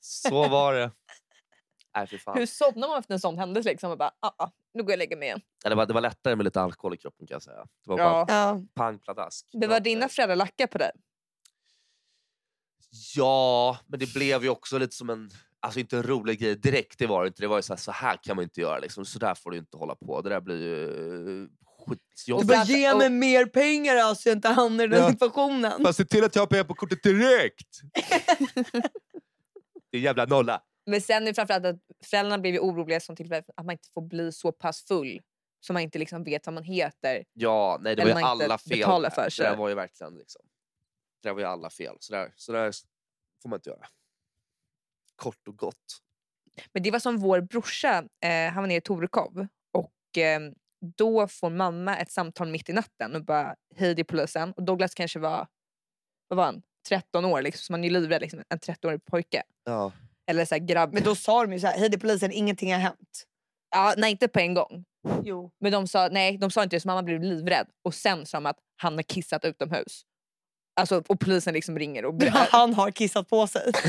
[0.00, 0.90] så var det.
[1.96, 2.38] Nej, för fan.
[2.38, 3.68] Hur somnar man efter en sån händelse?
[3.70, 3.90] Liksom?
[3.90, 5.40] Och bara, ah, ah, nu går jag och lägger mig igen.
[5.64, 7.56] Ja, Det, var, det var lättare med lite alkohol i kroppen kan jag säga.
[7.84, 8.24] Det var Ja.
[8.28, 8.60] bara Ja.
[8.74, 9.46] pang pladask.
[9.52, 10.90] Det var dina föräldrar lackade på dig.
[13.16, 15.30] Ja, men det blev ju också lite som en,
[15.64, 16.98] alltså inte en rolig grej direkt.
[16.98, 17.42] Det var det inte.
[17.42, 18.78] Det var ju så här, så här kan man inte göra.
[18.78, 19.04] Liksom.
[19.04, 20.20] Så där får du inte hålla på.
[20.20, 21.48] Det där blir ju eh, Du
[21.86, 22.48] skitjobbigt.
[22.48, 25.10] bara, ge mig mer pengar alltså, så jag inte hamnar i den Ja.
[25.10, 25.82] situationen.
[25.82, 27.80] Bara se till att jag har pengar på kortet direkt!
[29.90, 30.62] det är jävla nolla.
[30.86, 34.02] Men sen är det framförallt att föräldrarna blev oroliga som till att man inte får
[34.08, 35.20] bli så pass full
[35.60, 37.24] så man inte liksom vet vad man heter.
[37.32, 39.10] Ja, nej det var ju alla fel.
[39.10, 39.44] för Det sig.
[39.46, 40.42] där var ju verkligen liksom.
[41.22, 41.96] Det där var ju alla fel.
[42.00, 42.72] Så där, så där
[43.42, 43.86] får man inte göra.
[45.16, 46.00] Kort och gott.
[46.72, 50.40] Men det var som vår brorsa, eh, han var nere i Torekov och eh,
[50.96, 54.52] då får mamma ett samtal mitt i natten och bara hej det är polisen.
[54.52, 55.46] Och Douglas kanske var,
[56.28, 56.62] vad var han?
[56.88, 59.42] 13 år liksom, så man är ju livrädd liksom, en 13-årig pojke.
[59.64, 59.92] Ja.
[60.26, 60.94] Eller så här grabb.
[60.94, 63.24] Men då sa de ju så här, hej det är polisen, ingenting har hänt.
[63.70, 64.84] Ja, nej inte på en gång.
[65.24, 65.50] Jo.
[65.60, 67.66] Men de sa, nej, de sa inte det så mamma blev livrädd.
[67.84, 70.02] Och sen sa de att han har kissat utomhus.
[70.76, 72.48] Alltså, och polisen liksom ringer och berättar.
[72.50, 73.72] Han har kissat på sig.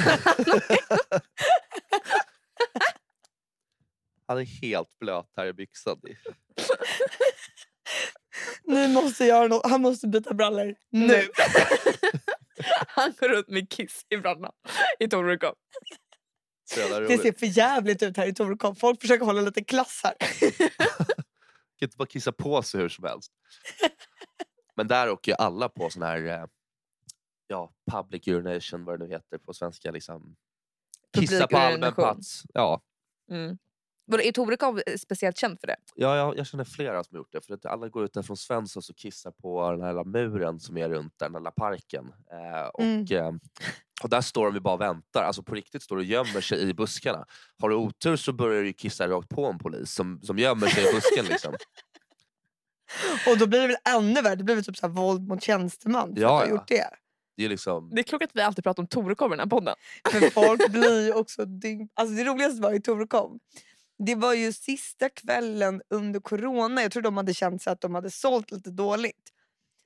[4.27, 5.99] Han är helt blöt här i byxan.
[8.63, 9.65] Ni måste göra något.
[9.65, 11.27] Han måste byta brallor nu.
[12.87, 14.51] han går runt med kiss i brallorna
[14.99, 15.55] i Torekov.
[17.07, 18.75] Det ser för jävligt ut här i Torekov.
[18.75, 20.13] Folk försöker hålla lite klass här.
[21.79, 23.31] kan inte bara kissa på sig hur som helst.
[24.75, 26.45] Men där åker ju alla på sån här eh,
[27.47, 29.91] ja, public urination, vad det nu heter på svenska.
[29.91, 30.35] Liksom.
[31.17, 32.43] Kissa på allmän plats.
[32.53, 32.81] Ja.
[33.31, 33.57] Mm.
[34.11, 35.75] Är Torekov speciellt känd för det?
[35.95, 37.45] Ja, jag, jag känner flera som gjort det.
[37.45, 40.59] För att alla går ut där från Svensson och kissar på den här lilla muren
[40.59, 42.13] som är runt den lilla parken.
[42.31, 43.05] Eh, och, Mm.
[43.11, 43.31] eh,
[44.03, 45.23] och där står de ju bara och väntar.
[45.23, 47.25] Alltså på riktigt står och gömmer sig i buskarna.
[47.61, 50.89] Har du otur så börjar du kissa rakt på en polis som, som gömmer sig
[50.89, 51.25] i busken.
[51.25, 51.53] Liksom.
[53.31, 54.35] Och då blir det väl ännu värre.
[54.35, 56.49] Det blir väl typ så här våld mot tjänsteman för Ja, att ha ja.
[56.51, 56.89] gjort det.
[57.37, 57.89] Det är liksom...
[57.93, 59.75] Det är klokt att vi alltid pratar om Torekov i den här podden.
[60.11, 61.89] För folk blir ju också dygn...
[61.93, 63.39] Alltså det roligaste var i Torekov.
[63.97, 66.81] Det var ju sista kvällen under corona.
[66.81, 69.31] Jag tror de hade känt sig att de hade sålt lite dåligt.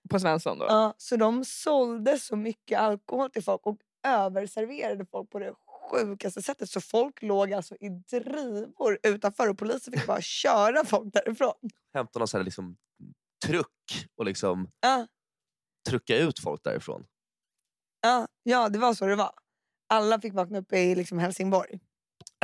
[0.10, 0.66] På Svensson då.
[0.66, 5.54] Ja, så de sålde så mycket alkohol till folk och överserverade folk på det
[5.92, 6.70] sjukaste sättet.
[6.70, 11.54] Så folk låg alltså i drivor utanför och polisen fick bara köra folk därifrån.
[11.94, 12.78] hämta någon sån här liksom,
[13.46, 15.08] truck och liksom Ja,
[15.90, 17.06] trycka ut folk därifrån.
[18.02, 19.32] Ja, ja, det var så det var.
[19.90, 21.80] Alla fick vakna upp i liksom Helsingborg.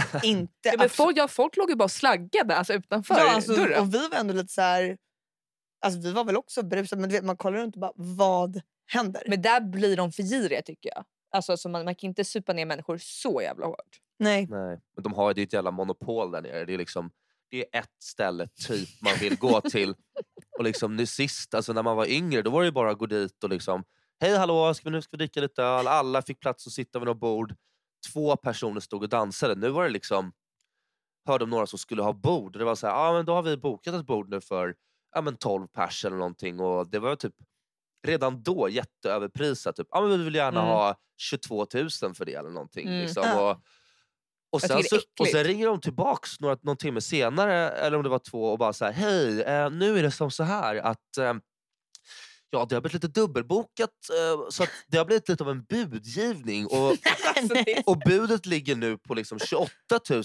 [0.24, 0.70] inte.
[0.70, 3.82] Ja, men folk, ja, folk låg ju bara och slaggade alltså, utanför ja, alltså, dörren.
[3.82, 4.98] och vi var ändå lite så här...
[5.86, 8.62] Alltså, vi var väl också berusade men du vet, man kollar runt och bara vad
[8.88, 9.24] händer?
[9.28, 11.06] Men där blir de för giriga tycker jag.
[11.32, 14.00] Alltså, alltså, man, man kan inte supa ner människor så jävla hårt.
[14.20, 14.48] Nej.
[14.50, 16.66] Nej, men de har ju ett jävla monopol där nere.
[16.66, 17.12] Det är, liksom,
[17.50, 19.96] det är ett ställe typ man vill gå till.
[20.58, 22.98] Och liksom nu sist, alltså när man var yngre, då var det ju bara att
[22.98, 23.84] gå dit och liksom
[24.20, 25.88] Hej hallå, ska vi, nu ska vi dricka lite öl.
[25.88, 27.56] Alla fick plats att sitta vid något bord.
[28.14, 29.56] Två personer stod och dansade.
[29.56, 30.32] Nu var det liksom
[31.28, 32.58] hörde om några som skulle ha bord.
[32.58, 34.76] Det var så här, ah, men då har vi bokat ett bord nu för
[35.16, 36.60] ja, men 12 pers eller någonting.
[36.60, 37.34] Och det var typ
[38.08, 39.76] redan då jätteöverprisat.
[39.76, 40.72] Typ, ah, men vi vill gärna Mm.
[40.72, 42.88] ha 22 000 för det eller någonting.
[42.88, 43.02] Mm.
[43.02, 43.24] Liksom.
[43.26, 43.52] Ja.
[43.52, 43.62] Och,
[44.52, 48.10] och, sen så, och sen ringer de tillbaks några, någon timme senare, eller om det
[48.10, 51.18] var två, och bara så här, hej, eh, nu är det som så här att
[51.18, 51.34] eh,
[52.50, 55.64] Ja, det har blivit lite dubbelbokat eh, så att det har blivit lite av en
[55.64, 56.72] budgivning och,
[57.36, 57.56] Alltså,
[57.86, 59.72] och budet ligger nu på liksom 28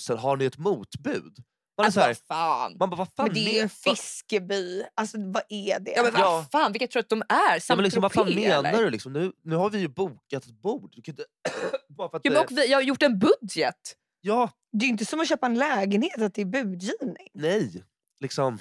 [0.09, 0.19] 000.
[0.19, 1.39] Har ni ett motbud?
[1.79, 2.77] Man, alltså så här, vad fan.
[2.81, 4.83] man bara, vad fan Men det är ju en fiskeby.
[4.95, 5.91] Alltså vad är det?
[5.97, 6.47] Ja, men vad Ja.
[6.53, 7.63] fan, vilka tror att de är?
[7.69, 8.83] Ja, men liksom, vad fan menar eller?
[8.85, 8.91] du?
[8.91, 9.13] Liksom?
[9.13, 10.93] Nu, nu har vi ju bokat ett bord.
[10.97, 11.25] Du kan inte,
[11.89, 13.97] bara för att Ja, det- men och vi, jag har gjort en budget.
[14.21, 17.29] ja, Det är ju inte som att köpa en lägenhet att det är budgivning.
[17.35, 17.85] nej.
[18.21, 18.59] Liksom,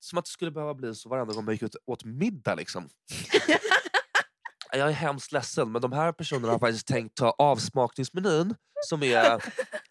[0.00, 2.54] som att det skulle behöva bli så varenda gång man gick ut åt middag.
[2.54, 2.88] Liksom.
[4.72, 8.54] Jag är hemskt ledsen men de här personerna har faktiskt tänkt ta avsmakningsmenyn
[8.86, 9.44] som är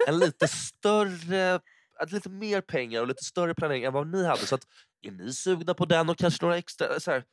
[0.07, 1.59] en lite större,
[2.07, 4.45] lite mer pengar och lite större planering än vad ni hade.
[4.45, 4.63] Så att,
[5.01, 6.99] är ni sugna på den och kanske några extra...
[6.99, 7.23] Så här,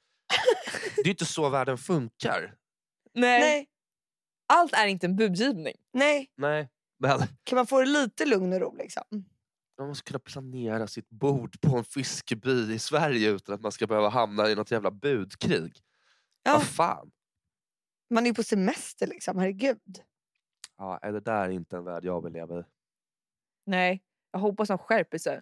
[0.97, 2.55] det är ju inte så världen funkar.
[3.15, 3.41] Nej.
[3.41, 3.67] Nej,
[4.49, 5.75] Allt är inte en budgivning.
[5.93, 6.31] nej.
[6.37, 9.03] Nej, men Kan man få det lite lugn och ro liksom?
[9.79, 13.87] Man måste kunna planera sitt bord på en fiskeby i Sverige utan att man ska
[13.87, 15.81] behöva hamna i något jävla budkrig.
[16.43, 16.53] Ja.
[16.53, 17.11] Vad fan?
[18.11, 20.03] Man är ju på semester liksom, herregud.
[20.77, 22.63] Ja, är det där är inte en värld jag vill leva i?
[23.67, 24.03] Nej.
[24.31, 25.41] Jag hoppas de skärper sig.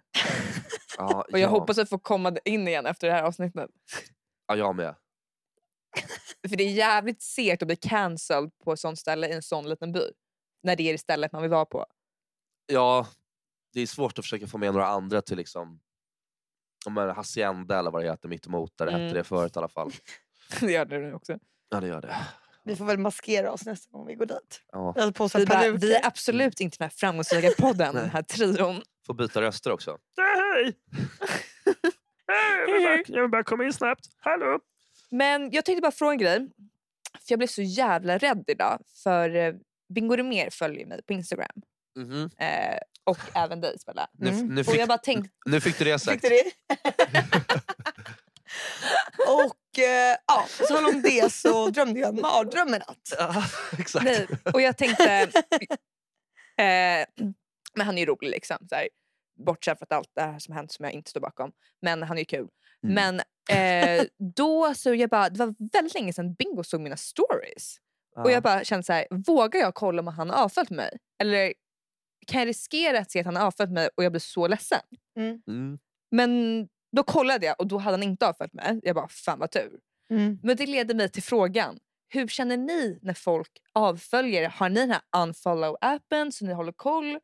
[0.97, 3.69] Ja, Och jag ja, hoppas att få komma in igen efter det här avsnittet.
[4.47, 4.95] ja, jag med.
[6.49, 9.69] För det är jävligt segt att bli cancelled på ett sånt ställe i en sån
[9.69, 10.09] liten by.
[10.63, 11.85] När det är det stället man vill vara på.
[12.65, 13.07] Ja,
[13.75, 15.79] det är svårt att försöka få med några andra till liksom
[16.85, 19.03] om en hacienda eller vad det heter mitt emot där det Mm.
[19.03, 19.91] hette det förut i alla fall.
[20.59, 21.39] det gör det nu också.
[21.69, 22.15] Ja det gör det.
[22.63, 24.61] Vi får väl maskera oss nästa gång vi går dit.
[24.71, 24.91] Ja.
[24.95, 28.09] Vi har på oss Vi, bara, vi är absolut inte den här framgångsrika podden, den
[28.09, 28.81] här trion.
[29.05, 29.97] Får byta röster också.
[30.17, 30.73] Hej!
[32.27, 34.05] Hej, jag vill bara- jag vill bara komma in snabbt.
[34.17, 34.59] Hallå!
[35.09, 36.49] Men jag tänkte bara fråga en grej.
[37.13, 38.81] För jag blev så jävla rädd idag.
[39.03, 39.53] För eh,
[39.93, 41.61] Bingo Rimér följer mig på Instagram.
[41.95, 42.29] Mhm.
[42.37, 44.07] Eh, och även dig Isabella.
[44.13, 44.47] Nu, Mm.
[44.47, 46.21] nu, Och fick, jag bara tänkte, nu fick du det sagt.
[46.21, 46.51] Fick du det?
[49.27, 53.13] och eh, ja, så om det så drömde jag en mardröm en natt.
[53.19, 53.43] Ja,
[53.79, 54.05] exakt.
[54.05, 55.31] nej, och jag tänkte...
[56.57, 57.05] eh,
[57.75, 58.57] men han är ju rolig liksom.
[58.69, 58.87] Så här,
[59.45, 61.51] bortsett från allt det här som hänt som jag inte står bakom.
[61.81, 62.47] Men han är ju kul.
[62.83, 62.95] Mm.
[62.95, 63.21] Men
[63.99, 67.77] eh, då så jag bara, det var väldigt länge sedan Bingo såg mina stories.
[68.15, 68.33] Och Ja.
[68.33, 70.97] jag bara kände så här, vågar jag kolla om han har avföljt mig?
[71.21, 71.53] Eller
[72.27, 74.81] kan jag riskera att se att han har avföljt mig och jag blir så ledsen?
[75.17, 75.79] Mm.
[76.11, 78.79] Men då kollade jag och då hade han inte avföljt mig.
[78.83, 79.79] Jag bara, fan vad tur.
[80.09, 80.39] Mm.
[80.43, 81.79] Men det leder mig till frågan.
[82.09, 84.49] Hur känner ni när folk avföljer?
[84.49, 87.19] Har ni den här unfollow-appen så ni håller koll?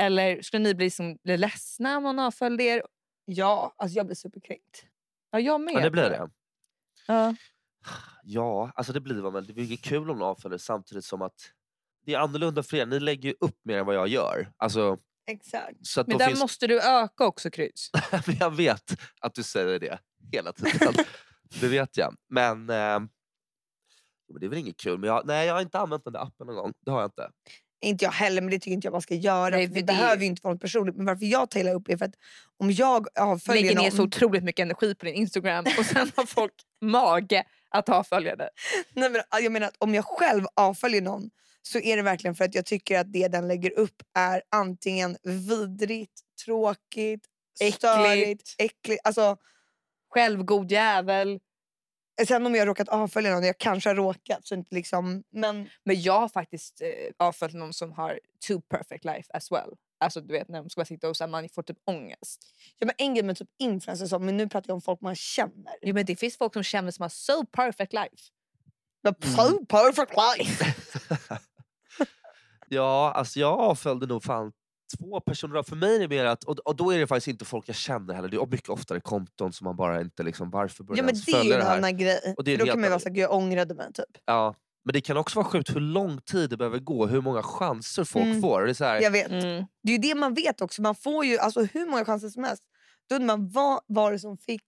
[0.00, 2.82] Eller skulle ni bli, liksom, bli ledsna om någon avföljde er?
[3.24, 4.86] Ja, alltså jag blir superkränkt.
[5.30, 5.74] Ja, jag med.
[5.74, 6.30] Ja, det blir det.
[7.06, 7.34] Ja.
[8.22, 11.52] Ja, alltså det blir väl, det blir inget kul om någon avföljer samtidigt som att
[12.08, 12.86] det är annorlunda för er.
[12.86, 14.52] Ni lägger ju upp mer än vad jag gör.
[14.56, 15.86] Alltså, Exakt.
[15.86, 16.40] så att Men då där finns...
[16.40, 17.90] måste du öka också kryss.
[18.26, 19.98] Men jag vet att du säger det
[20.32, 20.94] hela tiden.
[21.60, 22.14] det vet jag.
[22.28, 23.00] Men, eh,
[24.40, 24.98] det är väl inget kul.
[24.98, 26.72] Men jag, nej, jag har inte använt den där appen någon gång.
[26.84, 27.30] Det har jag inte.
[27.80, 29.48] Inte jag heller, men det tycker inte jag man ska göra.
[29.56, 30.96] Nej, för det det- behöver ju inte vara något personligt.
[30.96, 32.14] Men varför jag tar upp är för att
[32.56, 33.96] om jag avföljer Lägger ner någon...
[33.96, 38.48] så otroligt mycket energi på din Instagram och sen har folk mage att avfölja dig.
[38.94, 41.30] Nej, men jag menar att om jag själv avföljer någon
[41.62, 45.16] så är det verkligen för att jag tycker att det den lägger upp är antingen
[45.22, 47.26] vidrigt, tråkigt,
[47.60, 47.76] Äckligt.
[47.78, 49.00] störigt, äckligt.
[49.04, 49.36] Alltså,
[50.14, 51.40] Självgod jävel.
[52.28, 54.46] sen om jag har råkat avfölja någon, jag kanske har råkat.
[54.46, 59.04] Så inte liksom, men Men jag har faktiskt eh, avföljt någon som har too perfect
[59.04, 59.70] life as well.
[60.00, 62.40] Alltså du vet när de ska sitta och så här, man får typ ångest.
[62.78, 65.14] ja, men en grej med typ influencers, som- men nu pratar jag om folk man
[65.14, 65.74] känner.
[65.82, 68.16] Jo, men det finns folk som känner som har so perfect life.
[69.02, 70.74] Men so perfect life!
[72.68, 74.52] Ja, alltså jag avföljde nog fan
[74.98, 75.62] två personer.
[75.62, 77.76] För mig är det mer att, och, och då är det faktiskt inte folk jag
[77.76, 78.28] känner heller.
[78.28, 81.30] Det är mycket oftare konton som man bara inte liksom, varför börjar Ja, men det
[81.32, 81.76] är ju följa en det här?
[81.78, 82.34] annan grej.
[82.36, 84.04] Och det är då kan man vara såhär, "Gud, jag ångrade mig typ.
[84.24, 87.42] Ja, Men det kan också vara sjukt hur lång tid det behöver gå, hur många
[87.42, 88.40] chanser folk Mm.
[88.40, 88.62] får.
[88.62, 89.30] Det är så här, Jag vet.
[89.30, 89.64] Mm.
[89.82, 90.82] Det är ju det man vet också.
[90.82, 92.62] Man får ju alltså, hur många chanser som helst.
[93.08, 94.62] Då undrar man vad var det som fick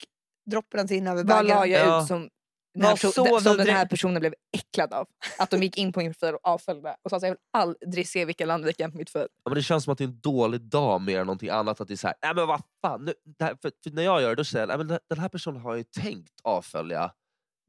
[0.50, 1.70] droppen att rinna över Vad la bägaren.
[1.70, 2.02] jag Ja.
[2.02, 2.28] ut som,
[2.74, 5.06] den här, perso- så den- som den här personen blev äcklad av?
[5.38, 8.09] Att de gick in på min profil och avföljde och sa att jag vill aldrig
[8.09, 9.28] se vilka Landviken på mitt feed.
[9.44, 11.80] Ja, men det känns som att det är en dålig dag mer än någonting annat.
[11.80, 13.04] Att det är så här, nej men vad fan.
[13.04, 15.61] Nu, här, för, för när jag gör det då säger jag, men den- här personen
[15.61, 17.11] har ju tänkt avfölja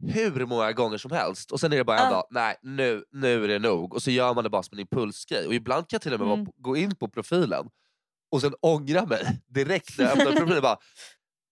[0.08, 1.52] hur många gånger som helst.
[1.52, 2.12] Och sen är det bara en Ja.
[2.12, 3.94] dag, nej nu, nu är det nog.
[3.94, 5.48] Och så gör man det bara som en impulsgrej.
[5.48, 6.48] Och ibland kan jag till och med Mm.
[6.58, 7.70] gå in på profilen
[8.32, 10.62] och sen ångra mig direkt när jag öppnar profilen.
[10.62, 10.78] Bara,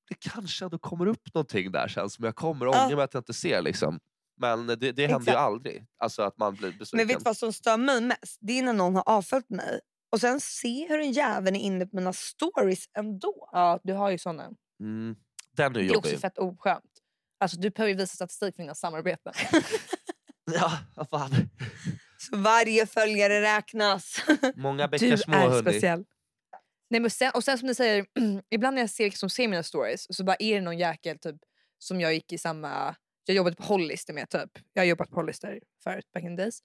[0.09, 2.85] det kanske ändå kommer upp någonting där sen som jag kommer Ja.
[2.85, 3.61] ångra mig att jag inte ser.
[3.61, 3.99] Liksom.
[4.41, 5.85] Men det, det händer ju aldrig.
[5.97, 6.97] Alltså att man blir besviken.
[6.97, 8.37] Men vet du vad som stör mig mest?
[8.39, 9.79] Det är när någon har avföljt mig
[10.11, 13.49] och sen se hur en jäveln är inne på mina stories ändå.
[13.51, 14.43] Ja, du har ju såna.
[14.79, 15.15] Mm,
[15.57, 16.83] den är Det är också fett oskönt.
[17.39, 19.33] Alltså, du behöver ju visa statistik för dina samarbeten.
[20.51, 21.31] Ja, vad fan.
[22.17, 24.15] Så varje följare räknas.
[24.55, 25.61] Många Du bäckar små är hörni.
[25.71, 26.03] speciell.
[26.89, 28.05] Nej, men sen, och sen som ni säger,
[28.49, 31.19] ibland när jag ser vilka som ser mina stories så bara är det någon jäkel
[31.19, 31.35] typ,
[31.77, 32.95] som jag gick i samma...
[33.25, 34.49] Jag jobbade på Hollister med typ.
[34.73, 36.63] Jag har jobbat på Hollister förut, back in days.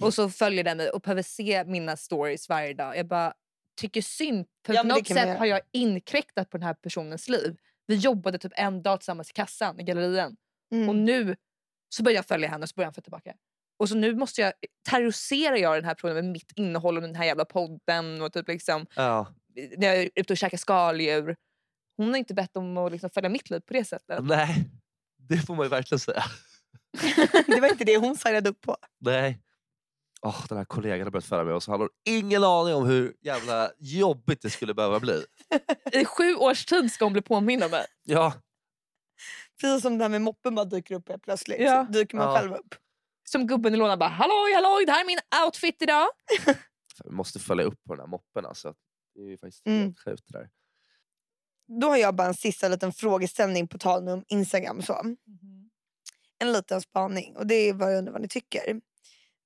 [0.00, 2.96] Och så följer den mig och behöver se mina stories varje dag.
[2.96, 3.34] Jag bara
[3.76, 4.46] tycker synd.
[4.66, 7.56] Ja, på det något sätt har jag inkräktat på den här personens liv.
[7.86, 10.36] Vi jobbade typ en dag tillsammans i kassan i gallerian.
[10.72, 10.88] Mm.
[10.88, 11.36] Och nu
[11.88, 13.34] så börjar jag följa henne och så börjar han följa tillbaka.
[13.76, 14.52] Och så nu måste jag
[14.90, 18.22] terrorisera jag den här personen med mitt innehåll och den här jävla podden.
[18.22, 19.26] Och typ liksom, Ja.
[19.76, 21.36] När jag är ute och käkar skaldjur.
[21.96, 24.24] Hon har inte bett om att liksom följa mitt liv på det sättet.
[24.24, 24.70] Nej,
[25.18, 26.24] det får man ju verkligen säga.
[27.46, 28.76] det var inte det hon signade upp på.
[29.00, 29.40] Nej.
[30.22, 31.66] Oh, den här kollegan har börjat följa med oss.
[31.66, 35.24] Han har ingen aning om hur jävla jobbigt det skulle behöva bli.
[35.92, 37.86] I sju års tid ska hon bli påmind om mig.
[38.02, 38.32] Ja,
[39.60, 41.60] Precis som det här med moppen bara dyker upp helt plötsligt.
[41.60, 41.86] Ja.
[41.86, 42.38] Så dyker man Ja.
[42.38, 42.74] själv upp.
[43.24, 46.06] Som gubben i lådan bara halloj halloj det här är min outfit idag.
[47.04, 48.46] vi måste följa upp på den här moppen.
[48.46, 48.74] Alltså.
[49.14, 49.82] Det är ju faktiskt Mm.
[49.82, 50.50] helt sjukt det där.
[51.80, 54.82] Då har jag bara en sista liten frågeställning på tal om Instagram.
[54.82, 55.16] Så.
[56.38, 58.80] En liten spaning och det är vad jag undrar vad ni tycker.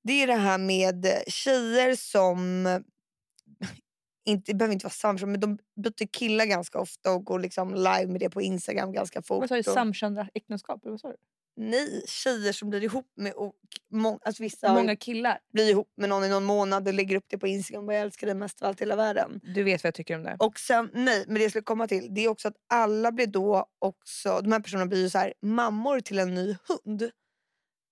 [0.03, 2.67] Det är det här med tjejer som
[4.25, 7.39] inte, det behöver inte vara samma person, men de byter killar ganska ofta och går
[7.39, 9.41] liksom live med det på Instagram ganska fort.
[9.41, 9.63] Vad sa du?
[9.63, 10.83] Samkönda äktenskap?
[10.83, 11.17] Eller vad sa du?
[11.61, 13.33] Nej, tjejer som blir ihop med...
[13.33, 13.55] Och,
[13.90, 15.38] må, alltså vissa Många killar.
[15.53, 18.01] blir ihop med någon i någon månad och lägger upp det på Instagram och jag
[18.03, 19.40] älskar dig mest av allt i hela världen.
[19.42, 20.37] Du vet vad jag tycker om det.
[20.38, 23.27] Och sen, nej, men det jag skulle komma till det är också att alla blir
[23.27, 27.11] då också, de här personerna blir ju så här, mammor till en ny hund.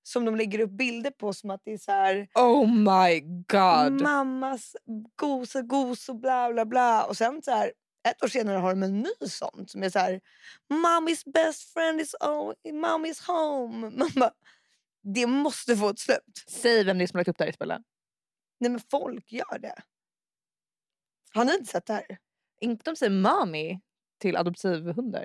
[0.03, 4.03] Som de lägger upp bilder på som att det är så här, Oh my god.
[4.03, 4.77] mammas
[5.17, 7.05] gos och gos och bla bla bla.
[7.05, 7.73] Och sen så här,
[8.11, 10.21] ett år senare har de en ny sån som är så här,
[10.69, 12.15] mommy's best friend is
[12.65, 13.91] mommy's home.
[13.97, 14.33] Man bara,
[15.03, 16.45] det måste få ett slut.
[16.49, 17.83] Säg vem det är som har lagt upp det här Isabella.
[18.61, 19.83] Nej men folk gör det.
[21.35, 22.19] Har ni inte sett det här?
[22.61, 23.81] Inte de säger mami
[24.19, 25.25] till adoptivhundar.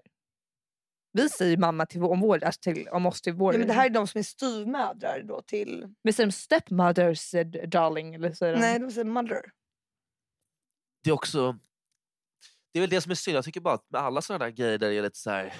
[1.13, 3.51] Vi säger mamma till, om, vår, alltså till, om oss till vår...
[3.51, 5.93] Nej, men det här är de som är styvmödrar då till...
[6.03, 8.15] Men säger de stepmothers eh, darling?
[8.15, 8.59] Eller säger de...
[8.59, 9.51] Nej, de säger mother.
[11.03, 11.59] Det är också...
[12.73, 13.37] Det är väl det som är synd.
[13.37, 15.53] Jag tycker bara att med alla sådana där grejer där det är lite så här...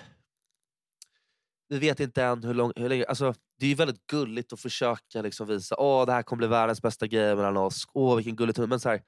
[1.69, 3.05] Vi vet inte än hur, lång, hur länge...
[3.05, 6.47] Alltså, det är ju väldigt gulligt att försöka liksom visa åh det här kommer bli
[6.47, 7.87] världens bästa grej mellan oss.
[7.93, 8.69] Åh vilken gullig hund.
[8.69, 9.01] Men så här,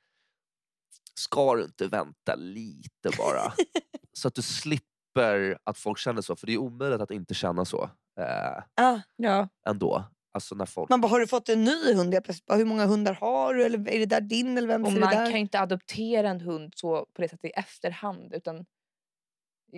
[1.16, 3.54] ska du inte vänta lite bara?
[4.14, 6.36] så att du slipper att folk känner så.
[6.36, 7.90] För det är omöjligt att inte känna så
[8.20, 9.48] eh, Ah, Ja.
[9.68, 10.06] ändå.
[10.34, 10.90] Alltså när folk...
[10.90, 12.14] man bara, har du fått en ny hund?
[12.14, 13.64] Jag plötsligt bara, hur många hundar har du?
[13.64, 14.58] Eller är det där din?
[14.58, 15.26] Eller vem Och är man där?
[15.26, 18.34] kan ju inte adoptera en hund så på det sättet i efterhand.
[18.34, 18.66] Utan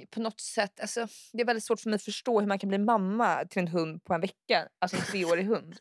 [0.10, 2.70] på något sätt, alltså, det är väldigt svårt för mig att förstå hur man kan
[2.70, 4.68] bli mamma till en hund på en vecka.
[4.80, 5.76] Alltså en treårig hund.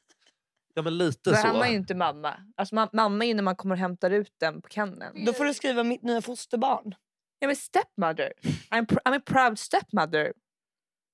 [0.74, 1.46] Ja men lite Då så.
[1.46, 2.36] är man ju inte mamma.
[2.56, 5.24] Alltså, ma- mamma är ju när man kommer och hämtar ut den på kenneln.
[5.24, 6.94] Då får du skriva mitt nya fosterbarn.
[7.38, 8.32] Ja men stepmother.
[8.70, 10.32] I'm, pr- I'm a proud stepmother.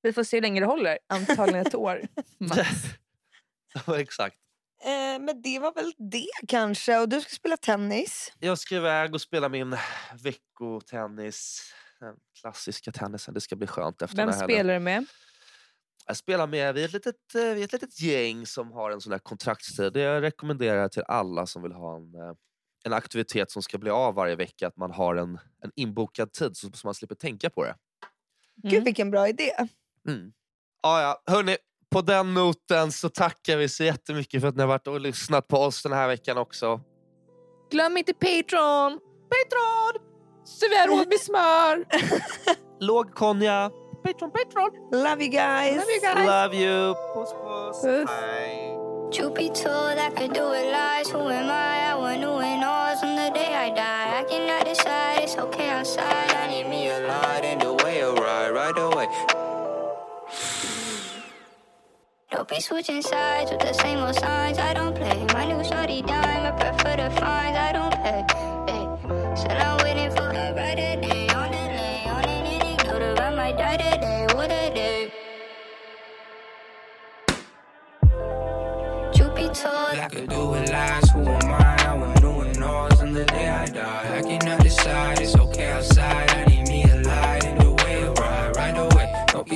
[0.03, 0.99] Vi får se hur länge det håller.
[1.09, 2.03] Antagligen ett år.
[2.39, 2.61] max.
[3.97, 4.37] exakt.
[4.85, 6.99] Eh, men det var väl det kanske.
[6.99, 8.33] Och du ska spela tennis.
[8.39, 9.77] Jag ska iväg och spela min
[10.23, 11.73] veckotennis.
[12.01, 13.35] Den klassiska tennisen.
[13.35, 15.07] Det ska bli skönt efter Vem spelar du med?
[16.07, 18.91] Jag spelar med, vi är, ett litet, eh, vi är ett litet gäng som har
[18.91, 19.93] en sån här kontraktstid.
[19.93, 22.35] Det jag rekommenderar till alla som vill ha en, eh,
[22.85, 24.66] en aktivitet som ska bli av varje vecka.
[24.66, 27.75] Att man har en, en inbokad tid så, så man slipper tänka på det.
[28.57, 28.85] Gud Mm.
[28.85, 29.51] vilken bra idé.
[30.09, 30.33] Mm.
[30.81, 31.23] Ah, ja.
[31.27, 31.57] Hörrni,
[31.91, 35.49] på den noten så tackar vi så jättemycket för att ni har varit och lyssnat
[35.49, 36.80] på oss den här veckan också.
[37.70, 38.99] Glöm inte Patreon!
[39.30, 40.07] Patreon!
[40.88, 41.84] Råd med smör!
[42.80, 43.70] Låg konja.
[44.05, 44.70] Patreon, Patreon.
[44.93, 45.76] Love you guys.
[45.76, 46.26] Love you guys.
[46.26, 46.95] Love you.
[47.14, 47.82] Puss puss.
[47.82, 48.11] Puss.
[48.11, 48.76] Hej.
[49.12, 51.11] Truth be told, I could do it lies.
[51.11, 51.91] Who am I?
[51.91, 54.20] I want to win all on the day I die.
[54.20, 56.30] I cannot decide, it's okay outside.
[62.31, 64.57] Don't be switching sides with the same old signs.
[64.59, 65.26] I don't play.
[65.35, 66.47] My new shorty dime.
[66.47, 67.57] I prefer the fines.
[67.57, 68.24] I don't pay.
[68.70, 69.35] Hey.
[69.35, 71.26] Said I'm waiting for a brighter day.
[71.31, 72.76] On the lay, on an inning.
[72.87, 74.26] Know that I might die today.
[74.37, 75.12] What a day.
[79.12, 81.10] Truth be told, I could do it lies.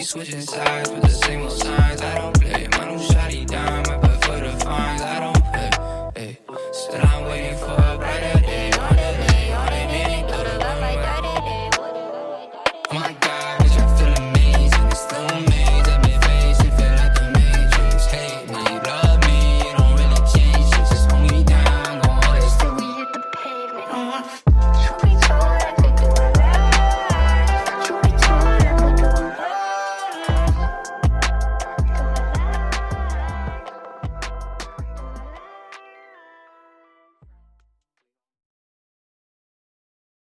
[0.05, 2.03] switching sides with the same old signs.
[2.03, 3.85] I don't play my new shoddy dime.
[3.89, 5.01] I prefer the fines.
[5.01, 5.34] I don't